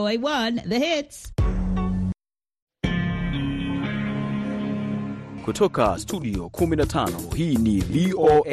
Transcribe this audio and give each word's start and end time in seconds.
VOA1 0.00 0.62
The 0.68 0.78
Hits. 0.78 1.32
Kutoka 5.44 5.98
studio 5.98 6.44
15 6.48 7.34
hii 7.36 7.56
ni 7.56 7.80
VOA 7.80 8.50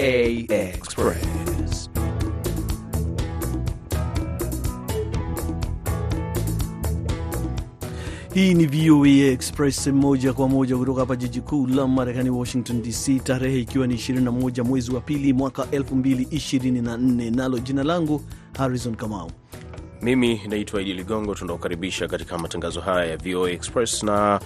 Express. 0.49 1.89
Hii 8.34 8.54
ni 8.54 8.66
VOA 8.66 9.07
Express 9.32 9.88
moja 9.88 10.34
kwa 10.34 10.48
moja 10.50 10.77
kutoka 10.77 11.00
hapa 11.00 11.16
jiji 11.16 11.41
kuu 11.41 11.68
la 11.68 11.88
Marekani, 11.88 12.29
Washington 12.29 12.82
DC, 12.82 13.20
tarehe 13.23 13.59
ikiwa 13.59 13.88
ni 13.88 13.95
21 13.95 14.64
mwezi 14.64 14.91
wa 14.91 15.02
pili 15.02 15.34
mwaka 15.34 15.64
2024, 15.64 17.36
nalo 17.36 17.59
jina 17.59 17.84
langu 17.84 18.21
Harrison 18.57 18.95
Kamau. 18.95 19.32
Mimi 20.02 20.41
naitwa 20.48 20.82
Idi 20.82 20.93
Ligongo. 20.93 21.36
tunaokaribisha 21.36 22.07
katika 22.07 22.38
matangazo 22.38 22.82
haya 22.82 23.05
ya 23.05 23.18
VOA 23.18 23.51
Express 23.51 24.04
na 24.04 24.39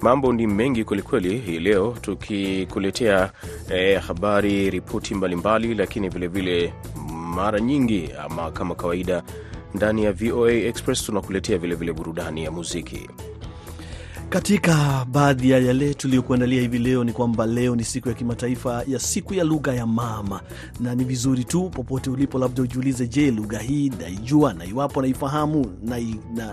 mambo 0.00 0.32
ni 0.32 0.46
mengi 0.46 0.84
kwelikweli 0.84 1.38
hii 1.38 1.58
leo, 1.58 1.96
tukikuletea 2.00 3.30
eh, 3.70 4.00
habari, 4.02 4.70
ripoti 4.70 5.14
mbalimbali, 5.14 5.74
lakini 5.74 6.08
vilevile 6.08 6.72
mara 7.34 7.60
nyingi 7.60 8.10
ama 8.24 8.50
kama 8.50 8.74
kawaida 8.74 9.22
ndani 9.74 10.04
ya 10.04 10.12
VOA 10.12 10.52
Express 10.52 11.04
tunakuletea 11.06 11.58
vilevile 11.58 11.92
burudani 11.92 12.44
ya 12.44 12.50
muziki. 12.50 13.08
Katika 14.28 15.04
baadhi 15.12 15.50
ya 15.50 15.58
yale 15.58 15.94
tuliyokuandalia 15.94 16.60
hivi 16.60 16.78
leo 16.78 17.04
ni 17.04 17.12
kwamba 17.12 17.46
leo 17.46 17.76
ni 17.76 17.84
siku 17.84 18.08
ya 18.08 18.14
kimataifa 18.14 18.84
ya 18.88 18.98
siku 18.98 19.34
ya 19.34 19.44
lugha 19.44 19.74
ya 19.74 19.86
mama, 19.86 20.40
na 20.80 20.94
ni 20.94 21.04
vizuri 21.04 21.44
tu 21.44 21.70
popote 21.70 22.10
ulipo, 22.10 22.38
labda 22.38 22.62
ujiulize, 22.62 23.06
je, 23.06 23.30
lugha 23.30 23.58
hii 23.58 23.88
naijua? 24.00 24.52
Na 24.52 24.64
iwapo 24.64 25.02
naifahamu, 25.02 25.66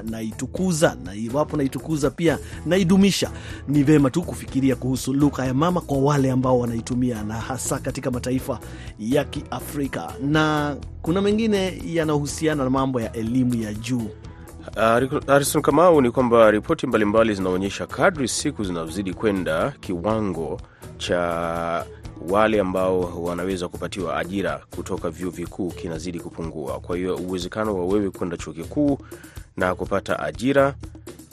naitukuza 0.09 0.89
na, 0.89 0.95
na, 0.95 1.03
na 1.05 1.15
iwapo 1.15 1.57
naitukuza 1.57 2.09
pia 2.09 2.39
naidumisha. 2.65 3.31
Ni 3.67 3.83
vema 3.83 4.09
tu 4.09 4.21
kufikiria 4.23 4.75
kuhusu 4.75 5.13
lugha 5.13 5.45
ya 5.45 5.53
mama 5.53 5.81
kwa 5.81 5.97
wale 5.97 6.31
ambao 6.31 6.59
wanaitumia, 6.59 7.23
na 7.23 7.33
hasa 7.33 7.79
katika 7.79 8.11
mataifa 8.11 8.59
ya 8.99 9.23
Kiafrika, 9.23 10.13
na 10.23 10.75
kuna 11.01 11.21
mengine 11.21 11.81
yanayohusiana 11.85 12.63
na 12.63 12.69
mambo 12.69 13.01
ya 13.01 13.11
elimu 13.13 13.55
ya 13.55 13.73
juu. 13.73 14.09
Harison 15.27 15.61
Kamau, 15.61 16.01
ni 16.01 16.11
kwamba 16.11 16.51
ripoti 16.51 16.87
mbalimbali 16.87 17.33
zinaonyesha 17.35 17.87
kadri 17.87 18.27
siku 18.27 18.63
zinazozidi 18.63 19.13
kwenda, 19.13 19.73
kiwango 19.79 20.61
cha 20.97 21.85
wale 22.29 22.59
ambao 22.59 23.23
wanaweza 23.23 23.67
kupatiwa 23.67 24.17
ajira 24.17 24.61
kutoka 24.75 25.09
vyuo 25.09 25.31
vikuu 25.31 25.69
kinazidi 25.69 26.19
kupungua. 26.19 26.79
Kwa 26.79 26.97
hiyo 26.97 27.15
uwezekano 27.15 27.75
wa 27.77 27.85
wewe 27.85 28.09
kwenda 28.09 28.37
chuo 28.37 28.53
kikuu 28.53 28.97
na 29.57 29.75
kupata 29.75 30.19
ajira, 30.19 30.75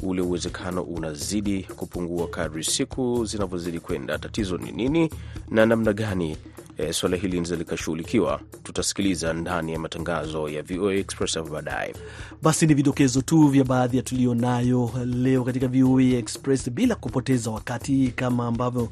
ule 0.02 0.22
uwezekano 0.22 0.82
unazidi 0.82 1.62
kupungua 1.76 2.28
kadri 2.28 2.64
siku 2.64 3.24
zinavyozidi 3.24 3.80
kwenda. 3.80 4.18
Tatizo 4.18 4.58
ni 4.58 4.72
nini 4.72 5.10
na 5.48 5.66
namna 5.66 5.92
gani 5.92 6.36
E, 6.78 6.92
swala 6.92 7.16
hili 7.16 7.28
linaweza 7.28 7.56
likashughulikiwa, 7.56 8.40
tutasikiliza 8.62 9.32
ndani 9.32 9.72
ya 9.72 9.78
matangazo 9.78 10.48
ya 10.48 10.62
VOA 10.62 10.94
Express 10.94 11.34
hapo 11.34 11.48
baadaye. 11.50 11.94
Basi 12.42 12.66
ni 12.66 12.74
vidokezo 12.74 13.22
tu 13.22 13.48
vya 13.48 13.64
baadhi 13.64 13.96
ya 13.96 14.02
tuliyonayo 14.02 14.90
leo 15.06 15.44
katika 15.44 15.68
VOA 15.68 16.02
Express. 16.02 16.70
Bila 16.70 16.94
kupoteza 16.94 17.50
wakati, 17.50 18.12
kama 18.16 18.46
ambavyo 18.46 18.88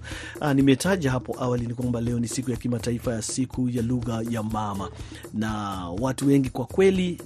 nimetaja 0.54 1.10
hapo 1.10 1.36
awali, 1.40 1.66
ni 1.66 1.74
kwamba 1.74 2.00
leo 2.00 2.20
ni 2.20 2.28
siku 2.28 2.50
ya 2.50 2.56
kimataifa 2.56 3.12
ya 3.12 3.22
siku 3.22 3.68
ya 3.68 3.82
lugha 3.82 4.22
ya 4.30 4.42
mama, 4.42 4.90
na 5.34 5.50
watu 6.00 6.26
wengi 6.26 6.50
kwa 6.50 6.64
kweli 6.66 7.18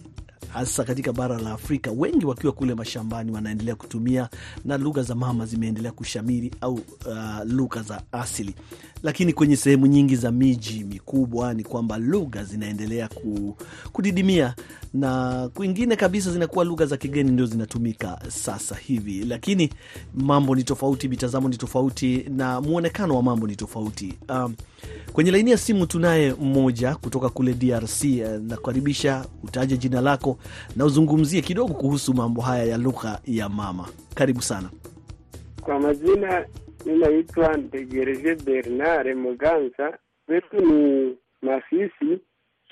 hasa 0.52 0.84
katika 0.84 1.12
bara 1.12 1.38
la 1.38 1.52
Afrika, 1.52 1.90
wengi 1.90 2.26
wakiwa 2.26 2.52
kule 2.52 2.74
mashambani 2.74 3.32
wanaendelea 3.32 3.74
kutumia 3.74 4.28
na 4.64 4.78
lugha 4.78 5.02
za 5.02 5.14
mama 5.14 5.46
zimeendelea 5.46 5.92
kushamiri 5.92 6.50
au 6.60 6.74
uh, 6.74 6.80
lugha 7.46 7.82
za 7.82 8.02
asili. 8.12 8.54
Lakini 9.02 9.32
kwenye 9.32 9.56
sehemu 9.56 9.86
nyingi 9.86 10.16
za 10.16 10.30
miji 10.32 10.84
mikubwa 10.84 11.54
ni 11.54 11.62
kwamba 11.64 11.98
lugha 11.98 12.44
zinaendelea 12.44 13.08
kudidimia 13.92 14.54
na 14.94 15.48
kwingine 15.54 15.96
kabisa 15.96 16.30
zinakuwa 16.30 16.64
lugha 16.64 16.86
za 16.86 16.96
kigeni 16.96 17.30
ndio 17.30 17.46
zinatumika 17.46 18.18
sasa 18.28 18.74
hivi. 18.74 19.24
Lakini 19.24 19.70
mambo 20.14 20.54
ni 20.54 20.64
tofauti, 20.64 21.08
mitazamo 21.08 21.48
ni 21.48 21.56
tofauti 21.56 22.26
na 22.28 22.60
mwonekano 22.60 23.16
wa 23.16 23.22
mambo 23.22 23.46
ni 23.46 23.56
tofauti. 23.56 24.18
Um, 24.28 24.54
kwenye 25.12 25.30
laini 25.30 25.50
ya 25.50 25.56
simu 25.56 25.86
tunaye 25.86 26.34
mmoja 26.40 26.94
kutoka 26.94 27.28
kule 27.28 27.52
DRC. 27.54 28.04
Nakukaribisha, 28.48 29.24
utaje 29.42 29.76
jina 29.76 30.00
lako 30.00 30.38
na 30.76 30.84
uzungumzie 30.84 31.40
kidogo 31.42 31.74
kuhusu 31.74 32.14
mambo 32.14 32.42
haya 32.42 32.64
ya 32.64 32.76
lugha 32.78 33.20
ya 33.24 33.48
mama. 33.48 33.88
Karibu 34.14 34.42
sana. 34.42 34.70
Kwa 35.60 35.80
majina, 35.80 36.46
ninaitwa 36.86 37.56
Ndegereje 37.56 38.34
Bernard 38.34 39.16
Muganza. 39.16 39.98
Wetu 40.28 40.56
ni 40.60 41.14
Masisi. 41.42 42.20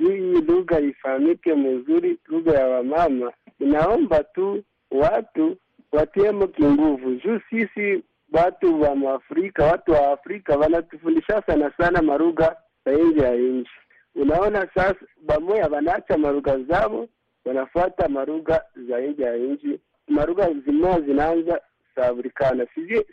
Hii 0.02 0.40
lugha 0.40 0.80
ifahamike 0.80 1.54
mzuri, 1.54 2.18
lugha 2.26 2.52
ya 2.52 2.66
wamama, 2.68 3.32
inaomba 3.60 4.24
tu 4.24 4.62
watu 4.90 5.56
watiemo 5.92 6.46
kinguvu, 6.46 7.14
juu 7.14 7.40
sisi 7.50 8.02
watu 8.32 8.80
wa 8.82 9.14
afrika 9.14 9.64
watu 9.64 9.92
wa 9.92 10.12
Afrika 10.12 10.56
wanatufundisha 10.56 11.42
sana 11.46 11.72
sana 11.78 12.02
marugha 12.02 12.56
za 12.84 12.92
nje 12.92 13.20
ya 13.20 13.34
nchi. 13.36 13.70
Unaona 14.14 14.68
sasa, 14.74 14.96
bamoya 15.22 15.68
wanaacha 15.68 16.18
marugha 16.18 16.58
zao 16.58 17.08
wanafuata 17.44 18.08
marugha 18.08 18.62
za 18.88 19.00
nje 19.00 19.22
ya 19.22 19.36
nchi. 19.36 19.80
Marugha 20.08 20.50
zimoya 20.66 21.00
zinaanza 21.00 21.60
saburikana, 21.94 22.66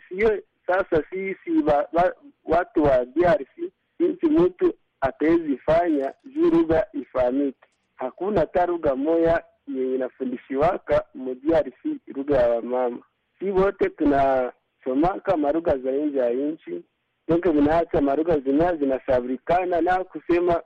siyo 0.08 0.42
sasa 0.66 1.02
sisi 1.10 1.50
wa, 1.66 1.88
wa, 1.92 2.14
watu 2.44 2.82
wa 2.82 3.04
DRC 3.04 3.72
nchi 4.00 4.26
mtu 4.26 4.74
atawezi 5.00 5.56
fanya 5.58 6.14
juu 6.24 6.50
lugha 6.50 6.86
ifahamike. 6.92 7.68
Hakuna 7.96 8.40
hata 8.40 8.66
lugha 8.66 8.96
moya 8.96 9.44
yenye 9.68 9.94
inafundishiwaka 9.94 11.04
mu 11.14 11.34
DRC 11.34 11.84
lugha 12.06 12.36
ya 12.38 12.48
wamama. 12.48 13.02
Si 13.38 13.50
wote 13.50 13.88
tunasomaka 13.90 15.36
marugha 15.36 15.78
za 15.78 15.90
nje 15.92 16.18
ya 16.18 16.30
nchi, 16.30 16.84
donke 17.28 17.50
vinaacha 17.50 18.00
marugha 18.00 18.38
zimoja 18.38 18.76
zinasaburikana 18.76 19.80
na 19.80 20.04
kusema 20.04 20.62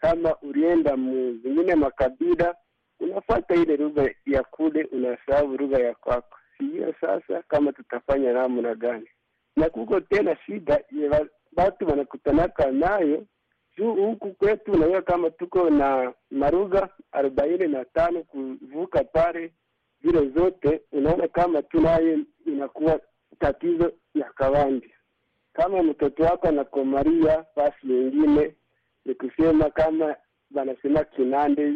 kama 0.00 0.36
ulienda 0.42 0.96
mu 0.96 1.32
zingine 1.42 1.74
makabila 1.74 2.54
unafuata 3.00 3.54
ile 3.54 3.76
lugha 3.76 4.10
ya 4.26 4.42
kule, 4.42 4.84
unasahau 4.92 5.56
lugha 5.56 5.78
ya 5.78 5.94
kwako. 5.94 6.36
Siyo 6.58 6.94
sasa 7.00 7.42
kama 7.48 7.72
tutafanya 7.72 8.32
namna 8.32 8.74
gani? 8.74 9.08
Na 9.56 9.70
kuko 9.70 10.00
tena 10.00 10.36
shida 10.46 10.80
batu 11.52 11.86
wanakutanaka 11.86 12.70
nayo 12.70 13.26
juu 13.78 13.94
huku 13.94 14.32
kwetu, 14.32 14.72
unajua 14.72 15.02
kama 15.02 15.30
tuko 15.30 15.70
na 15.70 16.12
marugha 16.30 16.88
arobaini 17.12 17.68
na 17.68 17.84
tano 17.84 18.22
kuvuka 18.22 19.04
pale 19.04 19.52
zile 20.02 20.28
zote, 20.28 20.80
unaona 20.92 21.28
kama 21.28 21.62
tunayo 21.62 22.18
inakuwa 22.46 23.00
tatizo 23.38 23.92
ya 24.14 24.24
kawandi. 24.24 24.94
Kama 25.52 25.82
mtoto 25.82 26.22
wako 26.22 26.48
anakomaria 26.48 27.44
basi 27.56 27.92
yengine 27.92 28.54
ni 29.04 29.14
kusema 29.14 29.70
kama 29.70 30.16
wanasema 30.54 31.04
Kinande 31.04 31.72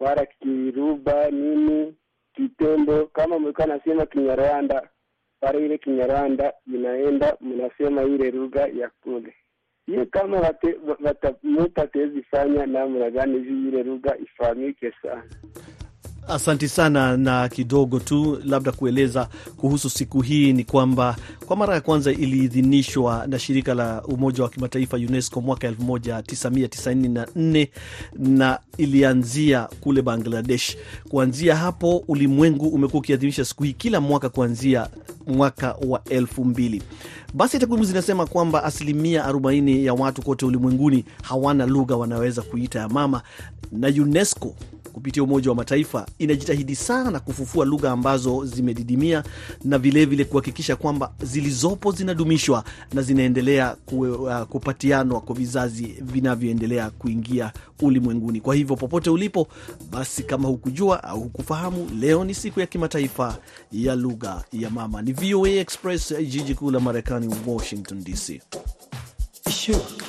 wala 0.00 0.26
Kiruba 0.26 1.30
nini 1.30 1.94
Kitembo, 2.34 3.06
kama 3.06 3.38
mlikuwa 3.38 3.66
nasema 3.66 4.06
Kinyarwanda 4.06 4.88
pale, 5.40 5.66
ile 5.66 5.78
Kinyarwanda 5.78 6.52
inaenda 6.74 7.36
mnasema 7.40 8.02
ile 8.02 8.30
lugha 8.30 8.60
ya 8.66 8.90
kule. 9.02 9.34
Hiyo 9.86 10.06
kama 10.06 10.54
mtu 11.42 11.80
atawezi 11.80 12.22
fanya 12.22 12.66
namna 12.66 13.10
gani 13.10 13.36
ile 13.38 13.82
lugha 13.82 14.16
ifahamike 14.18 14.92
sana. 15.02 15.22
Asanti 16.28 16.68
sana. 16.68 17.16
Na 17.16 17.48
kidogo 17.48 18.00
tu 18.00 18.38
labda 18.44 18.72
kueleza 18.72 19.28
kuhusu 19.56 19.90
siku 19.90 20.20
hii 20.20 20.52
ni 20.52 20.64
kwamba 20.64 21.16
kwa 21.46 21.56
mara 21.56 21.74
ya 21.74 21.80
kwanza 21.80 22.12
iliidhinishwa 22.12 23.26
na 23.26 23.38
shirika 23.38 23.74
la 23.74 24.02
Umoja 24.02 24.42
wa 24.42 24.48
Kimataifa 24.50 24.96
UNESCO 24.96 25.40
mwaka 25.40 25.70
1994 25.70 27.68
na 28.18 28.58
ilianzia 28.78 29.68
kule 29.80 30.02
Bangladesh. 30.02 30.76
Kuanzia 31.08 31.56
hapo, 31.56 32.04
ulimwengu 32.08 32.68
umekuwa 32.68 33.00
ukiadhimisha 33.00 33.44
siku 33.44 33.62
hii 33.62 33.72
kila 33.72 34.00
mwaka 34.00 34.28
kuanzia 34.28 34.88
mwaka 35.26 35.76
wa 35.88 36.04
elfu 36.04 36.44
mbili. 36.44 36.82
Basi 37.34 37.58
takwimu 37.58 37.84
zinasema 37.84 38.26
kwamba 38.26 38.64
asilimia 38.64 39.24
40 39.30 39.84
ya 39.84 39.94
watu 39.94 40.22
kote 40.22 40.46
ulimwenguni 40.46 41.04
hawana 41.22 41.66
lugha 41.66 41.96
wanaweza 41.96 42.42
kuita 42.42 42.78
ya 42.78 42.88
mama, 42.88 43.22
na 43.72 43.88
UNESCO 43.88 44.54
kupitia 44.96 45.22
Umoja 45.22 45.50
wa 45.50 45.56
Mataifa 45.56 46.06
inajitahidi 46.18 46.76
sana 46.76 47.20
kufufua 47.20 47.64
lugha 47.64 47.90
ambazo 47.92 48.44
zimedidimia 48.44 49.24
na 49.64 49.78
vilevile 49.78 50.24
kuhakikisha 50.24 50.76
kwamba 50.76 51.12
zilizopo 51.22 51.92
zinadumishwa 51.92 52.64
na 52.92 53.02
zinaendelea 53.02 53.76
uh, 53.92 54.42
kupatianwa 54.42 55.20
kwa 55.20 55.36
vizazi 55.36 55.86
vinavyoendelea 56.00 56.90
kuingia 56.90 57.52
ulimwenguni. 57.80 58.40
Kwa 58.40 58.54
hivyo 58.54 58.76
popote 58.76 59.10
ulipo, 59.10 59.48
basi 59.90 60.22
kama 60.22 60.48
hukujua 60.48 61.04
au 61.04 61.20
hukufahamu, 61.20 61.90
leo 62.00 62.24
ni 62.24 62.34
siku 62.34 62.60
ya 62.60 62.66
kimataifa 62.66 63.38
ya 63.72 63.94
lugha 63.94 64.44
ya 64.52 64.70
mama. 64.70 65.02
Ni 65.02 65.12
VOA 65.12 65.48
Express, 65.50 66.14
jiji 66.18 66.54
kuu 66.54 66.70
la 66.70 66.80
Marekani, 66.80 67.34
Washington 67.46 68.04
DC. 68.04 68.40
Sure. 69.50 70.05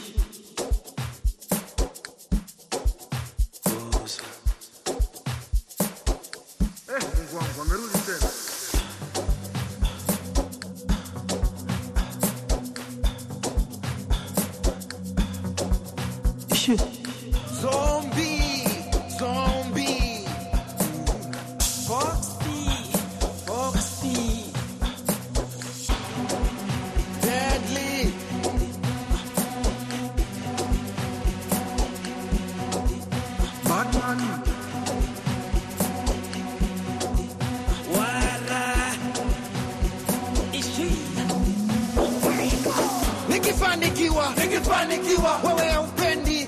Nikifanikiwa, 44.87 45.39
wewe 45.43 45.69
haupendi. 45.69 46.47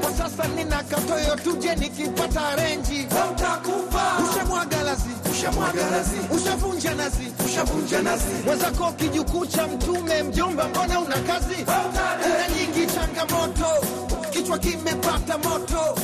Kwa 0.00 0.12
sasa 0.12 0.48
nina 0.48 0.82
katoyo, 0.82 1.36
tuje 1.36 1.74
nikipata 1.74 2.56
renji, 2.56 3.06
utakufa. 3.32 4.04
Ushamwaga 4.30 4.82
lazi, 4.82 5.10
ushamwaga 5.32 5.90
lazi, 5.90 6.16
ushavunja 6.36 6.94
nazi, 6.94 7.32
ushavunja 7.46 8.02
nazi. 8.02 8.24
Wezako 8.48 8.92
kijukuu 8.92 9.46
cha 9.46 9.66
mtume, 9.66 10.22
mjomba, 10.22 10.68
mbona 10.68 11.00
una 11.00 11.16
kazi? 11.18 11.54
Una 11.64 12.48
nyingi 12.48 12.86
changamoto, 12.94 13.66
kichwa 14.30 14.58
kimepata 14.58 15.38
moto 15.38 15.98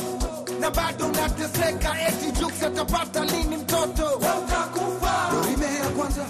na 0.59 0.71
bado 0.71 1.05
unateseka, 1.05 1.95
eti 2.07 2.31
Jux 2.39 2.63
atapata 2.63 3.25
lini 3.25 3.57
mtoto? 3.57 4.05
Utakufa. 4.15 5.15
Dorime 5.31 5.65
ya 5.79 5.89
kwanza, 5.97 6.21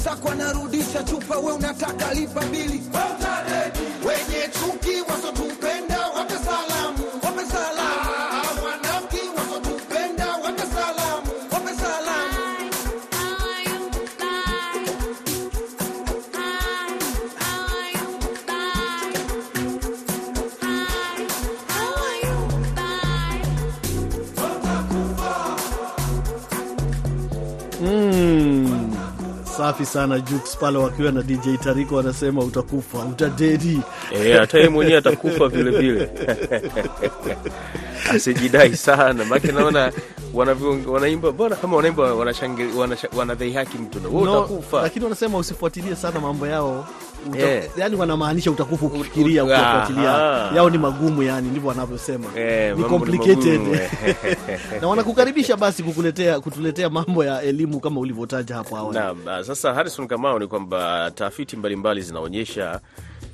wenzako 0.00 0.28
wanarudisha 0.28 1.02
chupa, 1.04 1.38
we 1.38 1.52
unataka 1.52 2.14
lipa 2.14 2.40
mbili. 2.42 2.82
Wenye 4.06 4.48
chuki 4.48 5.00
wasotupenda 5.12 5.59
safi 29.60 29.86
sana 29.86 30.20
Jux 30.20 30.56
pale 30.56 30.78
wakiwa 30.78 31.12
na 31.12 31.22
DJ 31.22 31.56
Tariko 31.64 31.96
wanasema 31.96 32.40
utakufa, 32.44 32.98
utadedi. 32.98 33.80
Eh, 34.12 34.38
hata 34.40 34.58
yeye 34.58 34.70
mwenyewe 34.70 34.98
atakufa 34.98 35.48
vile 35.48 35.70
vile. 35.70 36.10
Asijidai 38.14 38.76
sana, 38.76 39.24
maana 39.24 39.52
naona 39.52 39.92
wanaimba, 40.86 41.32
bora 41.32 41.56
kama 41.56 41.76
wanaimba 41.76 42.14
wanashangilia, 42.14 42.86
wanadhihaki 43.16 43.78
mtu 43.78 43.98
wewe 44.16 44.30
utakufa. 44.30 44.82
lakini 44.82 45.04
wanasema 45.04 45.38
usifuatilie 45.38 45.96
sana 45.96 46.20
mambo 46.20 46.46
yao 46.46 46.86
Uta, 47.28 47.38
Yeah. 47.38 47.64
yani 47.76 47.96
wanamaanisha 47.96 48.50
utakufa 48.50 48.86
ukifikiria 48.86 49.44
ukifuatilia 49.44 50.10
yao 50.54 50.70
ni 50.70 50.78
magumu, 50.78 51.22
yani 51.22 51.48
ndivyo 51.50 51.68
wanavyosema. 51.68 52.26
Yeah, 52.36 52.76
ni 52.76 52.82
mambo 52.82 52.98
complicated. 52.98 53.60
na 54.80 54.88
wanakukaribisha 54.88 55.56
basi 55.56 55.82
kukuletea 55.82 56.40
kutuletea 56.40 56.90
mambo 56.90 57.24
ya 57.24 57.42
elimu 57.42 57.80
kama 57.80 58.00
ulivyotaja 58.00 58.54
hapo 58.54 58.76
awali. 58.76 58.98
Naam, 58.98 59.28
ah, 59.28 59.44
sasa 59.44 59.74
Harrison 59.74 60.06
Kamau, 60.08 60.38
ni 60.38 60.46
kwamba 60.46 61.10
tafiti 61.14 61.56
mbalimbali 61.56 62.02
zinaonyesha 62.02 62.80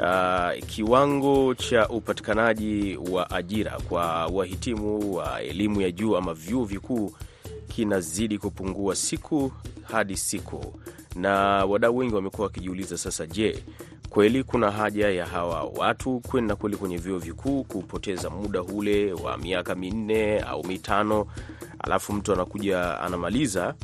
uh, 0.00 0.66
kiwango 0.66 1.54
cha 1.54 1.88
upatikanaji 1.88 2.98
wa 3.10 3.30
ajira 3.30 3.78
kwa 3.88 4.26
wahitimu 4.26 5.14
wa 5.14 5.42
elimu 5.42 5.80
ya 5.80 5.90
juu 5.90 6.16
ama 6.16 6.34
vyuo 6.34 6.64
vikuu 6.64 7.12
kinazidi 7.68 8.38
kupungua 8.38 8.96
siku 8.96 9.52
hadi 9.92 10.16
siku, 10.16 10.74
na 11.16 11.64
wadau 11.64 11.96
wengi 11.96 12.14
wamekuwa 12.14 12.46
wakijiuliza 12.46 12.98
sasa, 12.98 13.26
je, 13.26 13.64
kweli 14.10 14.44
kuna 14.44 14.70
haja 14.70 15.10
ya 15.10 15.26
hawa 15.26 15.62
watu 15.64 16.20
kwenda 16.20 16.56
kweli 16.56 16.76
kwenye 16.76 16.96
vyuo 16.98 17.18
vikuu 17.18 17.64
kupoteza 17.64 18.30
muda 18.30 18.62
ule 18.62 19.12
wa 19.12 19.38
miaka 19.38 19.74
minne 19.74 20.40
au 20.40 20.64
mitano, 20.66 21.26
alafu 21.78 22.12
mtu 22.12 22.32
anakuja 22.32 23.00
anamaliza 23.00 23.74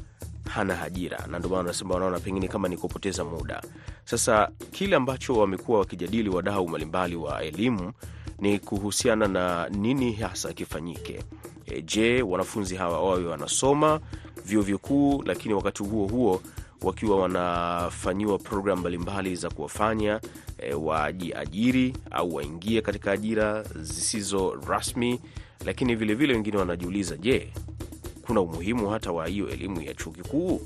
hana 0.50 0.82
ajira, 0.82 1.26
na 1.30 1.38
ndio 1.38 1.50
maana 1.50 1.58
wanasema 1.58 1.94
wanaona 1.94 2.20
pengine 2.20 2.48
kama 2.48 2.68
ni 2.68 2.76
kupoteza 2.76 3.24
muda. 3.24 3.62
Sasa 4.04 4.48
kile 4.70 4.96
ambacho 4.96 5.32
wamekuwa 5.34 5.78
wakijadili 5.78 6.28
wadau 6.28 6.68
mbalimbali 6.68 7.16
wa 7.16 7.42
elimu 7.44 7.92
ni 8.38 8.58
kuhusiana 8.58 9.28
na 9.28 9.68
nini 9.68 10.12
hasa 10.12 10.52
kifanyike. 10.52 11.24
E, 11.66 11.82
je, 11.82 12.22
wanafunzi 12.22 12.76
hawa 12.76 13.02
wawe 13.04 13.26
wanasoma 13.26 14.00
vyuo 14.44 14.62
vikuu, 14.62 15.22
lakini 15.26 15.54
wakati 15.54 15.82
huo 15.82 16.06
huo 16.06 16.42
wakiwa 16.82 17.20
wanafanyiwa 17.20 18.38
programu 18.38 18.80
mbalimbali 18.80 19.36
za 19.36 19.50
kuwafanya 19.50 20.20
e, 20.58 20.74
wajiajiri 20.74 21.94
au 22.10 22.34
waingie 22.34 22.80
katika 22.82 23.12
ajira 23.12 23.62
zisizo 23.62 24.58
rasmi, 24.68 25.20
lakini 25.64 25.94
vilevile 25.94 26.34
wengine 26.34 26.56
wanajiuliza 26.56 27.16
je, 27.16 27.52
kuna 28.26 28.40
umuhimu 28.40 28.88
hata 28.90 29.12
wa 29.12 29.26
hiyo 29.26 29.48
elimu 29.48 29.82
ya 29.82 29.94
chuo 29.94 30.12
kikuu? 30.12 30.60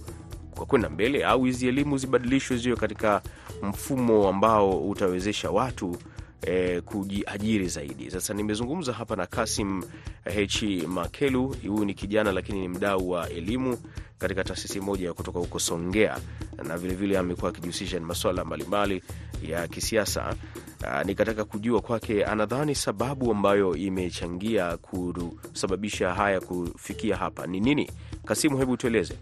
Kwa 0.54 0.66
kwenda 0.66 0.88
mbele, 0.90 1.24
au 1.24 1.44
hizi 1.44 1.68
elimu 1.68 1.98
zibadilishwe 1.98 2.56
ziwe 2.56 2.76
katika 2.76 3.22
mfumo 3.62 4.28
ambao 4.28 4.88
utawezesha 4.88 5.50
watu 5.50 5.96
eh, 6.42 6.82
kujiajiri 6.82 7.68
zaidi. 7.68 8.10
Sasa 8.10 8.34
nimezungumza 8.34 8.92
hapa 8.92 9.16
na 9.16 9.26
Kasim 9.26 9.82
H 10.24 10.62
Makelu. 10.88 11.46
Huyu 11.68 11.84
ni 11.84 11.94
kijana 11.94 12.32
lakini 12.32 12.60
ni 12.60 12.68
mdau 12.68 13.10
wa 13.10 13.30
elimu 13.30 13.78
katika 14.18 14.44
taasisi 14.44 14.80
moja 14.80 15.12
kutoka 15.12 15.38
huko 15.38 15.58
Songea, 15.58 16.18
na 16.64 16.78
vilevile 16.78 17.18
amekuwa 17.18 17.50
akijihusisha 17.50 18.00
na 18.00 18.06
masuala 18.06 18.44
mbalimbali 18.44 19.02
ya 19.48 19.68
kisiasa. 19.68 20.34
Uh, 20.82 21.02
nikataka 21.06 21.44
kujua 21.44 21.80
kwake 21.80 22.24
anadhani 22.24 22.74
sababu 22.74 23.30
ambayo 23.32 23.76
imechangia 23.76 24.76
kusababisha 24.76 26.14
haya 26.14 26.40
kufikia 26.40 27.16
hapa 27.16 27.46
ni 27.46 27.60
nini. 27.60 27.90
Kasimu, 28.24 28.58
hebu 28.58 28.76
tueleze. 28.76 29.14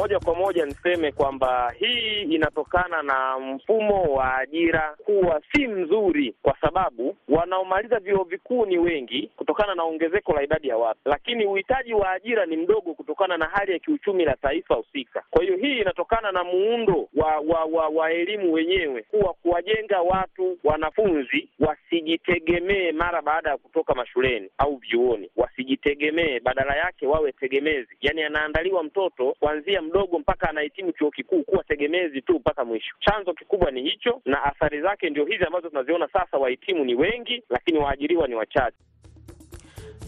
Moja 0.00 0.18
kwa 0.20 0.34
moja 0.34 0.66
niseme 0.66 1.12
kwamba 1.12 1.72
hii 1.78 2.22
inatokana 2.22 3.02
na 3.02 3.38
mfumo 3.38 4.02
wa 4.02 4.36
ajira 4.38 4.96
kuwa 5.04 5.40
si 5.52 5.66
mzuri, 5.68 6.34
kwa 6.42 6.56
sababu 6.60 7.16
wanaomaliza 7.28 7.98
vyuo 7.98 8.24
vikuu 8.24 8.66
ni 8.66 8.78
wengi 8.78 9.30
kutokana 9.36 9.74
na 9.74 9.82
ongezeko 9.84 10.32
la 10.32 10.42
idadi 10.42 10.68
ya 10.68 10.76
watu, 10.76 11.00
lakini 11.04 11.46
uhitaji 11.46 11.94
wa 11.94 12.10
ajira 12.10 12.46
ni 12.46 12.56
mdogo 12.56 12.94
kutokana 12.94 13.36
na 13.36 13.46
hali 13.46 13.72
ya 13.72 13.78
kiuchumi 13.78 14.24
la 14.24 14.36
taifa 14.36 14.74
husika. 14.74 15.22
Kwa 15.30 15.42
hiyo 15.44 15.56
hii 15.56 15.78
inatokana 15.78 16.32
na 16.32 16.44
muundo 16.44 17.08
wa 17.16 17.36
wa, 17.38 17.64
wa, 17.64 17.88
wa 17.88 18.12
elimu 18.12 18.52
wenyewe 18.52 19.02
kuwa 19.02 19.34
kuwajenga 19.34 20.00
watu 20.00 20.58
wanafunzi 20.64 21.48
wasijitegemee 21.60 22.92
mara 22.92 23.22
baada 23.22 23.50
ya 23.50 23.56
kutoka 23.56 23.94
mashuleni 23.94 24.48
au 24.58 24.76
vyuoni, 24.76 25.30
wasijitegemee, 25.36 26.40
badala 26.40 26.76
yake 26.76 27.06
wawe 27.06 27.32
tegemezi. 27.32 27.96
Yani 28.00 28.22
anaandaliwa 28.22 28.82
mtoto 28.82 29.36
kuanzia 29.40 29.82
mdogo 29.90 30.18
mpaka 30.18 30.48
anahitimu 30.50 30.92
chuo 30.92 31.10
kikuu 31.10 31.42
kuwa 31.42 31.64
tegemezi 31.64 32.22
tu 32.22 32.34
mpaka 32.34 32.64
mwisho. 32.64 32.94
Chanzo 33.00 33.34
kikubwa 33.34 33.70
ni 33.70 33.82
hicho, 33.82 34.20
na 34.24 34.44
athari 34.44 34.82
zake 34.82 35.10
ndio 35.10 35.24
hizi 35.24 35.44
ambazo 35.44 35.68
tunaziona 35.68 36.08
sasa. 36.12 36.36
Wahitimu 36.38 36.84
ni 36.84 36.94
wengi, 36.94 37.42
lakini 37.50 37.78
waajiriwa 37.78 38.28
ni 38.28 38.34
wachache. 38.34 38.76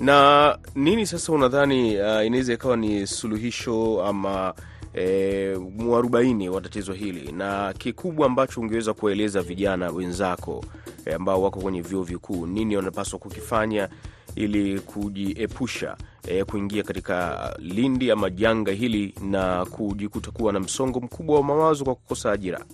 Na 0.01 0.59
nini 0.75 1.07
sasa 1.07 1.33
unadhani 1.33 2.01
uh, 2.01 2.27
inaweza 2.27 2.53
ikawa 2.53 2.77
ni 2.77 3.07
suluhisho 3.07 4.05
ama 4.05 4.55
e, 4.95 5.55
mwarobaini 5.79 6.49
wa 6.49 6.61
tatizo 6.61 6.93
hili, 6.93 7.33
na 7.33 7.73
kikubwa 7.79 8.27
ambacho 8.27 8.61
ungeweza 8.61 8.95
kuwaeleza 8.95 9.43
vijana 9.43 9.91
wenzako 9.91 10.65
e, 11.07 11.12
ambao 11.15 11.43
wako 11.43 11.61
kwenye 11.61 11.83
vyuo 11.83 12.03
vikuu, 12.03 12.47
nini 12.47 12.77
wanapaswa 12.77 13.19
kukifanya 13.19 13.89
ili 14.35 14.81
kujiepusha 14.81 15.97
e, 16.29 16.45
kuingia 16.45 16.83
katika 16.83 17.39
lindi 17.59 18.11
ama 18.11 18.31
janga 18.31 18.73
hili 18.73 19.15
na 19.31 19.67
kujikuta 19.67 20.31
kuwa 20.31 20.53
na 20.53 20.61
msongo 20.61 21.01
mkubwa 21.01 21.37
wa 21.37 21.43
mawazo 21.43 21.85
kwa 21.85 21.95
kukosa 21.95 22.33
ajira? 22.33 22.65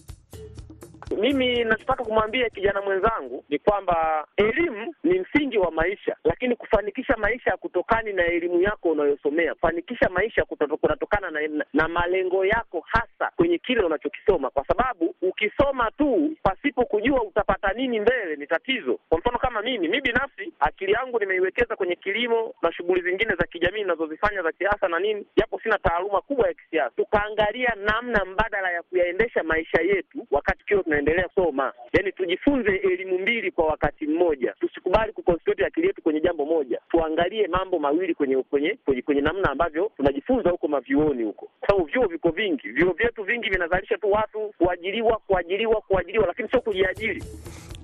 Mimi 1.16 1.64
nachotaka 1.64 2.04
kumwambia 2.04 2.50
kijana 2.50 2.82
mwenzangu 2.82 3.44
ni 3.48 3.58
kwamba 3.58 4.26
elimu 4.36 4.94
ni 5.04 5.18
msingi 5.20 5.58
wa 5.58 5.70
maisha, 5.70 6.16
lakini 6.24 6.56
kufanikisha 6.56 7.16
maisha 7.16 7.56
kutokani 7.56 8.12
na 8.12 8.26
elimu 8.26 8.60
yako 8.62 8.90
unayosomea. 8.90 9.54
Kufanikisha 9.54 10.08
maisha 10.08 10.44
kunatokana 10.44 11.30
na, 11.30 11.64
na 11.72 11.88
malengo 11.88 12.44
yako 12.44 12.84
hasa 12.86 13.30
kwenye 13.36 13.58
kile 13.58 13.80
unachokisoma, 13.82 14.50
kwa 14.50 14.64
sababu 14.66 15.14
ukisoma 15.22 15.90
tu 15.90 16.36
pasipo 16.42 16.84
kujua 16.84 17.22
utapata 17.22 17.72
nini 17.72 18.00
mbele 18.00 18.36
ni 18.36 18.46
tatizo. 18.46 18.98
Kwa 19.08 19.18
mfano 19.18 19.38
kama 19.38 19.62
mimi 19.62 19.88
mi 19.88 20.00
binafsi 20.00 20.52
akili 20.60 20.92
yangu 20.92 21.18
nimeiwekeza 21.18 21.76
kwenye 21.76 21.96
kilimo 21.96 22.54
na 22.62 22.72
shughuli 22.72 23.02
zingine 23.02 23.34
za 23.34 23.46
kijamii 23.46 23.80
ninazozifanya 23.82 24.42
za 24.42 24.52
siasa 24.58 24.88
na 24.88 24.98
nini, 24.98 25.26
japo 25.36 25.60
sina 25.60 25.78
taaluma 25.78 26.20
kubwa 26.20 26.48
ya 26.48 26.54
kisiasa. 26.54 26.90
Tukaangalia 26.96 27.72
namna 27.76 28.24
mbadala 28.24 28.70
ya 28.70 28.82
kuyaendesha 28.82 29.42
maisha 29.42 29.82
yetu 29.82 30.26
wakati 30.30 30.64
kile 30.64 30.80
tunaendelea 30.98 31.28
soma, 31.34 31.72
Yani 31.92 32.12
tujifunze 32.12 32.70
elimu 32.76 33.18
mbili 33.18 33.50
kwa 33.50 33.66
wakati 33.66 34.06
mmoja. 34.06 34.54
Tusikubali 34.60 35.12
kuconcentrate 35.12 35.66
akili 35.66 35.86
yetu 35.86 36.02
kwenye 36.02 36.20
jambo 36.20 36.44
moja, 36.44 36.80
tuangalie 36.90 37.48
mambo 37.48 37.78
mawili 37.78 38.14
kwenye 38.14 38.36
kwenye 38.42 38.78
kwenye, 38.84 39.02
kwenye 39.02 39.20
namna 39.20 39.50
ambavyo 39.50 39.90
tunajifunza 39.96 40.50
huko 40.50 40.68
mavyuoni 40.68 41.22
huko, 41.24 41.48
kwa 41.60 41.68
sababu 41.68 41.84
vyuo 41.86 42.06
viko 42.06 42.30
vingi. 42.30 42.68
Vyuo 42.68 42.92
vyetu 42.92 43.22
vingi 43.24 43.50
vinazalisha 43.50 43.98
tu 43.98 44.10
watu 44.12 44.54
kuajiriwa, 44.58 45.16
kuajiriwa, 45.26 45.80
kuajiriwa, 45.80 46.26
lakini 46.26 46.48
sio 46.48 46.60
kujiajiri. 46.60 47.22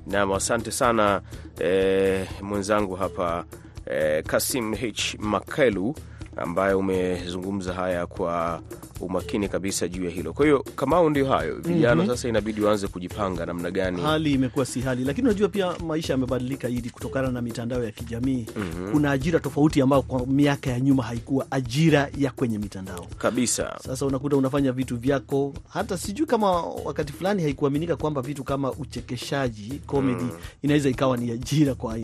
Naam, 0.07 0.33
asante 0.33 0.71
sana 0.71 1.23
eh, 1.61 2.27
mwenzangu 2.43 2.95
hapa 2.95 3.45
eh, 3.91 4.23
Kasim 4.25 4.75
H 4.75 5.17
Makelu 5.19 5.95
ambaye 6.37 6.75
umezungumza 6.75 7.73
haya 7.75 8.07
kwa 8.07 8.63
umakini 9.01 9.49
kabisa 9.49 9.89
juu 9.89 10.05
ya 10.05 10.11
hilo. 10.11 10.33
Kwa 10.33 10.45
hiyo 10.47 10.65
Kamau, 10.77 11.11
ndio 11.11 11.27
hayo 11.27 11.55
vijana. 11.57 11.95
mm 11.95 12.01
-hmm. 12.03 12.07
Sasa 12.15 12.29
inabidi 12.29 12.61
waanze 12.61 12.87
kujipanga 12.89 13.47
namna 13.47 13.71
gani. 13.71 14.03
Hali 14.03 14.33
imekuwa 14.33 14.67
si 14.67 14.81
hali, 14.81 15.05
lakini 15.05 15.29
unajua 15.29 15.49
pia 15.49 15.73
maisha 15.87 16.13
yamebadilika 16.13 16.69
ili 16.69 16.91
kutokana 16.91 17.29
na 17.31 17.43
mitandao 17.43 17.85
ya 17.85 17.91
kijamii. 17.91 18.47
mm 18.57 18.63
-hmm. 18.79 18.91
Kuna 18.93 19.11
ajira 19.11 19.41
tofauti 19.41 19.81
ambayo 19.81 20.03
kwa 20.03 20.27
miaka 20.27 20.71
ya 20.71 20.81
nyuma 20.81 21.03
haikuwa 21.03 21.47
ajira 21.51 22.09
ya 22.19 22.31
kwenye 22.31 22.59
mitandao 22.59 23.07
kabisa. 23.19 23.77
Sasa 23.87 24.07
unakuta 24.07 24.37
unafanya 24.37 24.73
vitu 24.73 24.97
vyako, 24.97 25.55
hata 25.69 25.99
sijui 25.99 26.27
kama 26.27 26.63
wakati 26.63 27.13
fulani 27.13 27.43
haikuaminika 27.43 27.97
kwamba 27.97 28.23
vitu 28.23 28.45
kama 28.45 28.73
uchekeshaji 28.73 29.81
comedy, 29.87 30.23
mm. 30.25 30.31
inaweza 30.63 30.89
ikawa 30.89 31.17
ni 31.17 31.31
ajira 31.31 31.75
kwa 31.75 31.95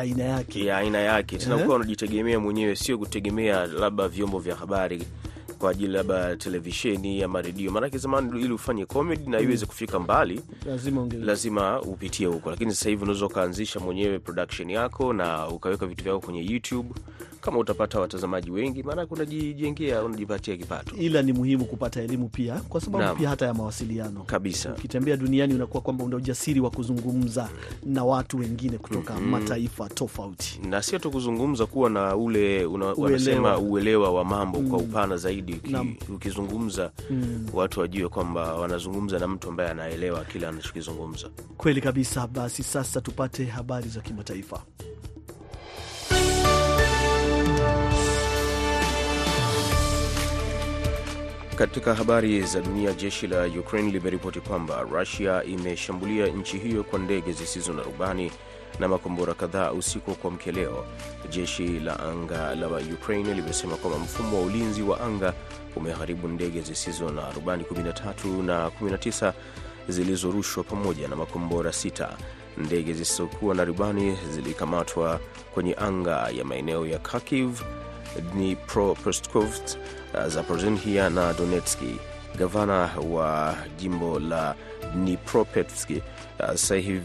aina 0.00 0.24
yake 0.24 0.64
ya 0.64 0.76
aina 0.78 0.98
yake 0.98 1.38
tena, 1.38 1.58
kuwa 1.58 1.76
unajitegemea 1.76 2.40
mwenyewe, 2.40 2.76
sio 2.76 2.98
kutegemea 2.98 3.66
labda 3.66 4.08
vyombo 4.08 4.38
vya 4.38 4.54
habari 4.56 5.02
kwa 5.62 5.70
ajili 5.70 5.92
labda 5.92 6.36
televisheni 6.36 7.22
ama 7.22 7.42
redio. 7.42 7.70
Maanake 7.70 7.98
zamani 7.98 8.40
ili 8.40 8.52
ufanye 8.52 8.86
comedy 8.86 9.30
na 9.30 9.40
iweze 9.40 9.66
kufika 9.66 9.98
mbali 9.98 10.40
lazima, 10.66 11.08
lazima 11.20 11.80
upitie 11.82 12.26
huko, 12.26 12.50
lakini 12.50 12.74
sasa 12.74 12.88
hivi 12.88 13.02
unaweza 13.02 13.26
ukaanzisha 13.26 13.80
mwenyewe 13.80 14.18
production 14.18 14.70
yako 14.70 15.12
na 15.12 15.48
ukaweka 15.48 15.86
vitu 15.86 16.04
vyako 16.04 16.20
kwenye 16.20 16.44
YouTube 16.52 16.88
kama 17.42 17.58
utapata 17.58 18.00
watazamaji 18.00 18.50
wengi, 18.50 18.82
maanake 18.82 19.14
unajijengea, 19.14 20.02
unajipatia 20.02 20.56
kipato. 20.56 20.96
Ila 20.96 21.22
ni 21.22 21.32
muhimu 21.32 21.64
kupata 21.64 22.02
elimu 22.02 22.28
pia, 22.28 22.54
kwa 22.68 22.80
sababu 22.80 23.04
Naam. 23.04 23.16
pia 23.16 23.28
hata 23.28 23.46
ya 23.46 23.54
mawasiliano 23.54 24.22
Kabisa. 24.22 24.70
ukitembea 24.72 25.16
duniani 25.16 25.54
unakuwa 25.54 25.82
kwamba 25.82 26.04
una 26.04 26.16
ujasiri 26.16 26.60
wa 26.60 26.70
kuzungumza 26.70 27.48
na 27.86 28.04
watu 28.04 28.38
wengine 28.38 28.78
kutoka 28.78 29.20
mataifa 29.20 29.88
tofauti. 29.88 30.60
na 30.68 30.82
sio 30.82 30.98
tu 30.98 31.10
kuzungumza, 31.10 31.66
kuwa 31.66 31.90
na 31.90 32.16
ule 32.16 32.64
una, 32.66 32.86
Uelewa. 32.86 33.04
wanasema 33.04 33.58
uelewa 33.58 34.10
wa 34.12 34.24
mambo 34.24 34.58
kwa 34.60 34.78
upana 34.78 35.16
zaidi. 35.16 35.52
Uki, 35.52 36.12
ukizungumza 36.14 36.90
watu 37.52 37.80
wajue 37.80 38.08
kwamba 38.08 38.54
wanazungumza 38.54 39.18
na 39.18 39.28
mtu 39.28 39.48
ambaye 39.48 39.70
anaelewa 39.70 40.24
kile 40.24 40.46
anachokizungumza. 40.46 41.28
Kweli 41.56 41.80
kabisa. 41.80 42.26
Basi 42.26 42.62
sasa 42.62 43.00
tupate 43.00 43.44
habari 43.44 43.88
za 43.88 44.00
kimataifa. 44.00 44.62
Katika 51.62 51.94
habari 51.94 52.42
za 52.42 52.60
dunia, 52.60 52.92
jeshi 52.92 53.26
la 53.26 53.46
Ukraine 53.46 53.90
limeripoti 53.92 54.40
kwamba 54.40 54.80
Rusia 54.82 55.44
imeshambulia 55.44 56.26
nchi 56.26 56.58
hiyo 56.58 56.84
kwa 56.84 56.98
ndege 56.98 57.32
zisizo 57.32 57.72
na 57.72 57.82
rubani 57.82 58.32
na 58.80 58.88
makombora 58.88 59.34
kadhaa 59.34 59.72
usiku 59.72 60.10
wa 60.10 60.16
kuamkia 60.16 60.52
leo. 60.52 60.84
Jeshi 61.30 61.80
la 61.80 62.00
anga 62.00 62.54
la 62.54 62.66
Ukraine 62.68 63.34
limesema 63.34 63.76
kwamba 63.76 63.98
mfumo 63.98 64.36
wa 64.36 64.42
ulinzi 64.46 64.82
wa 64.82 65.00
anga 65.00 65.34
umeharibu 65.76 66.28
ndege 66.28 66.60
zisizo 66.60 67.10
na 67.10 67.30
rubani 67.32 67.64
13 67.64 68.42
na 68.42 68.68
19 68.68 69.32
zilizorushwa 69.88 70.64
pamoja 70.64 71.08
na 71.08 71.16
makombora 71.16 71.72
sita. 71.72 72.16
Ndege 72.58 72.92
zisizokuwa 72.92 73.54
na 73.54 73.64
rubani 73.64 74.16
zilikamatwa 74.30 75.20
kwenye 75.54 75.74
anga 75.74 76.28
ya 76.30 76.44
maeneo 76.44 76.86
ya 76.86 76.98
Kharkiv, 76.98 77.60
Dnipropetrovsk, 78.34 79.78
Zaporizhia 80.28 81.10
na 81.10 81.32
Donetski. 81.32 81.96
Gavana 82.38 82.90
wa 83.10 83.54
jimbo 83.78 84.18
la 84.18 84.54
Dnipropetrovsk 84.94 85.90
Sahiv 86.54 87.02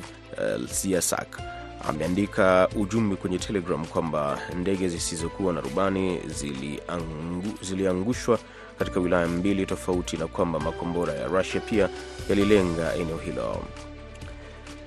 Siasak 0.72 1.42
ameandika 1.90 2.70
ujumbe 2.76 3.16
kwenye 3.16 3.40
Telegram 3.40 3.86
kwamba 3.86 4.40
ndege 4.60 4.90
zisizokuwa 4.90 5.54
na 5.54 5.62
rubani 5.62 6.20
ziliangu, 6.28 7.44
ziliangushwa 7.62 8.40
katika 8.80 9.00
wilaya 9.00 9.28
mbili 9.28 9.66
tofauti 9.66 10.18
na 10.18 10.28
kwamba 10.28 10.60
makombora 10.60 11.14
ya 11.14 11.28
Rusia 11.28 11.62
pia 11.62 11.90
yalilenga 12.30 12.96
eneo 12.96 13.18
hilo. 13.18 13.64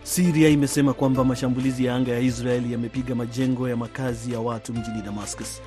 Siria 0.02 0.48
imesema 0.48 0.92
kwamba 0.92 1.24
mashambulizi 1.24 1.84
ya 1.84 1.94
anga 1.94 2.12
ya 2.12 2.20
Israeli 2.20 2.72
yamepiga 2.72 3.14
majengo 3.14 3.68
ya 3.68 3.76
makazi 3.76 4.32
ya 4.32 4.40
watu 4.40 4.72
mjini 4.72 5.02
Damascus. 5.02 5.62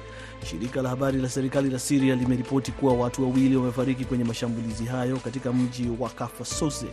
Shirika 0.45 0.81
la 0.81 0.89
habari 0.89 1.21
la 1.21 1.29
serikali 1.29 1.69
la 1.69 1.79
Siria 1.79 2.15
limeripoti 2.15 2.71
kuwa 2.71 2.93
watu 2.93 3.23
wawili 3.23 3.55
wamefariki 3.55 4.05
kwenye 4.05 4.23
mashambulizi 4.23 4.85
hayo 4.85 5.17
katika 5.17 5.53
mji 5.53 5.89
wa 5.99 6.09
Kafr 6.09 6.45
Sousse 6.45 6.85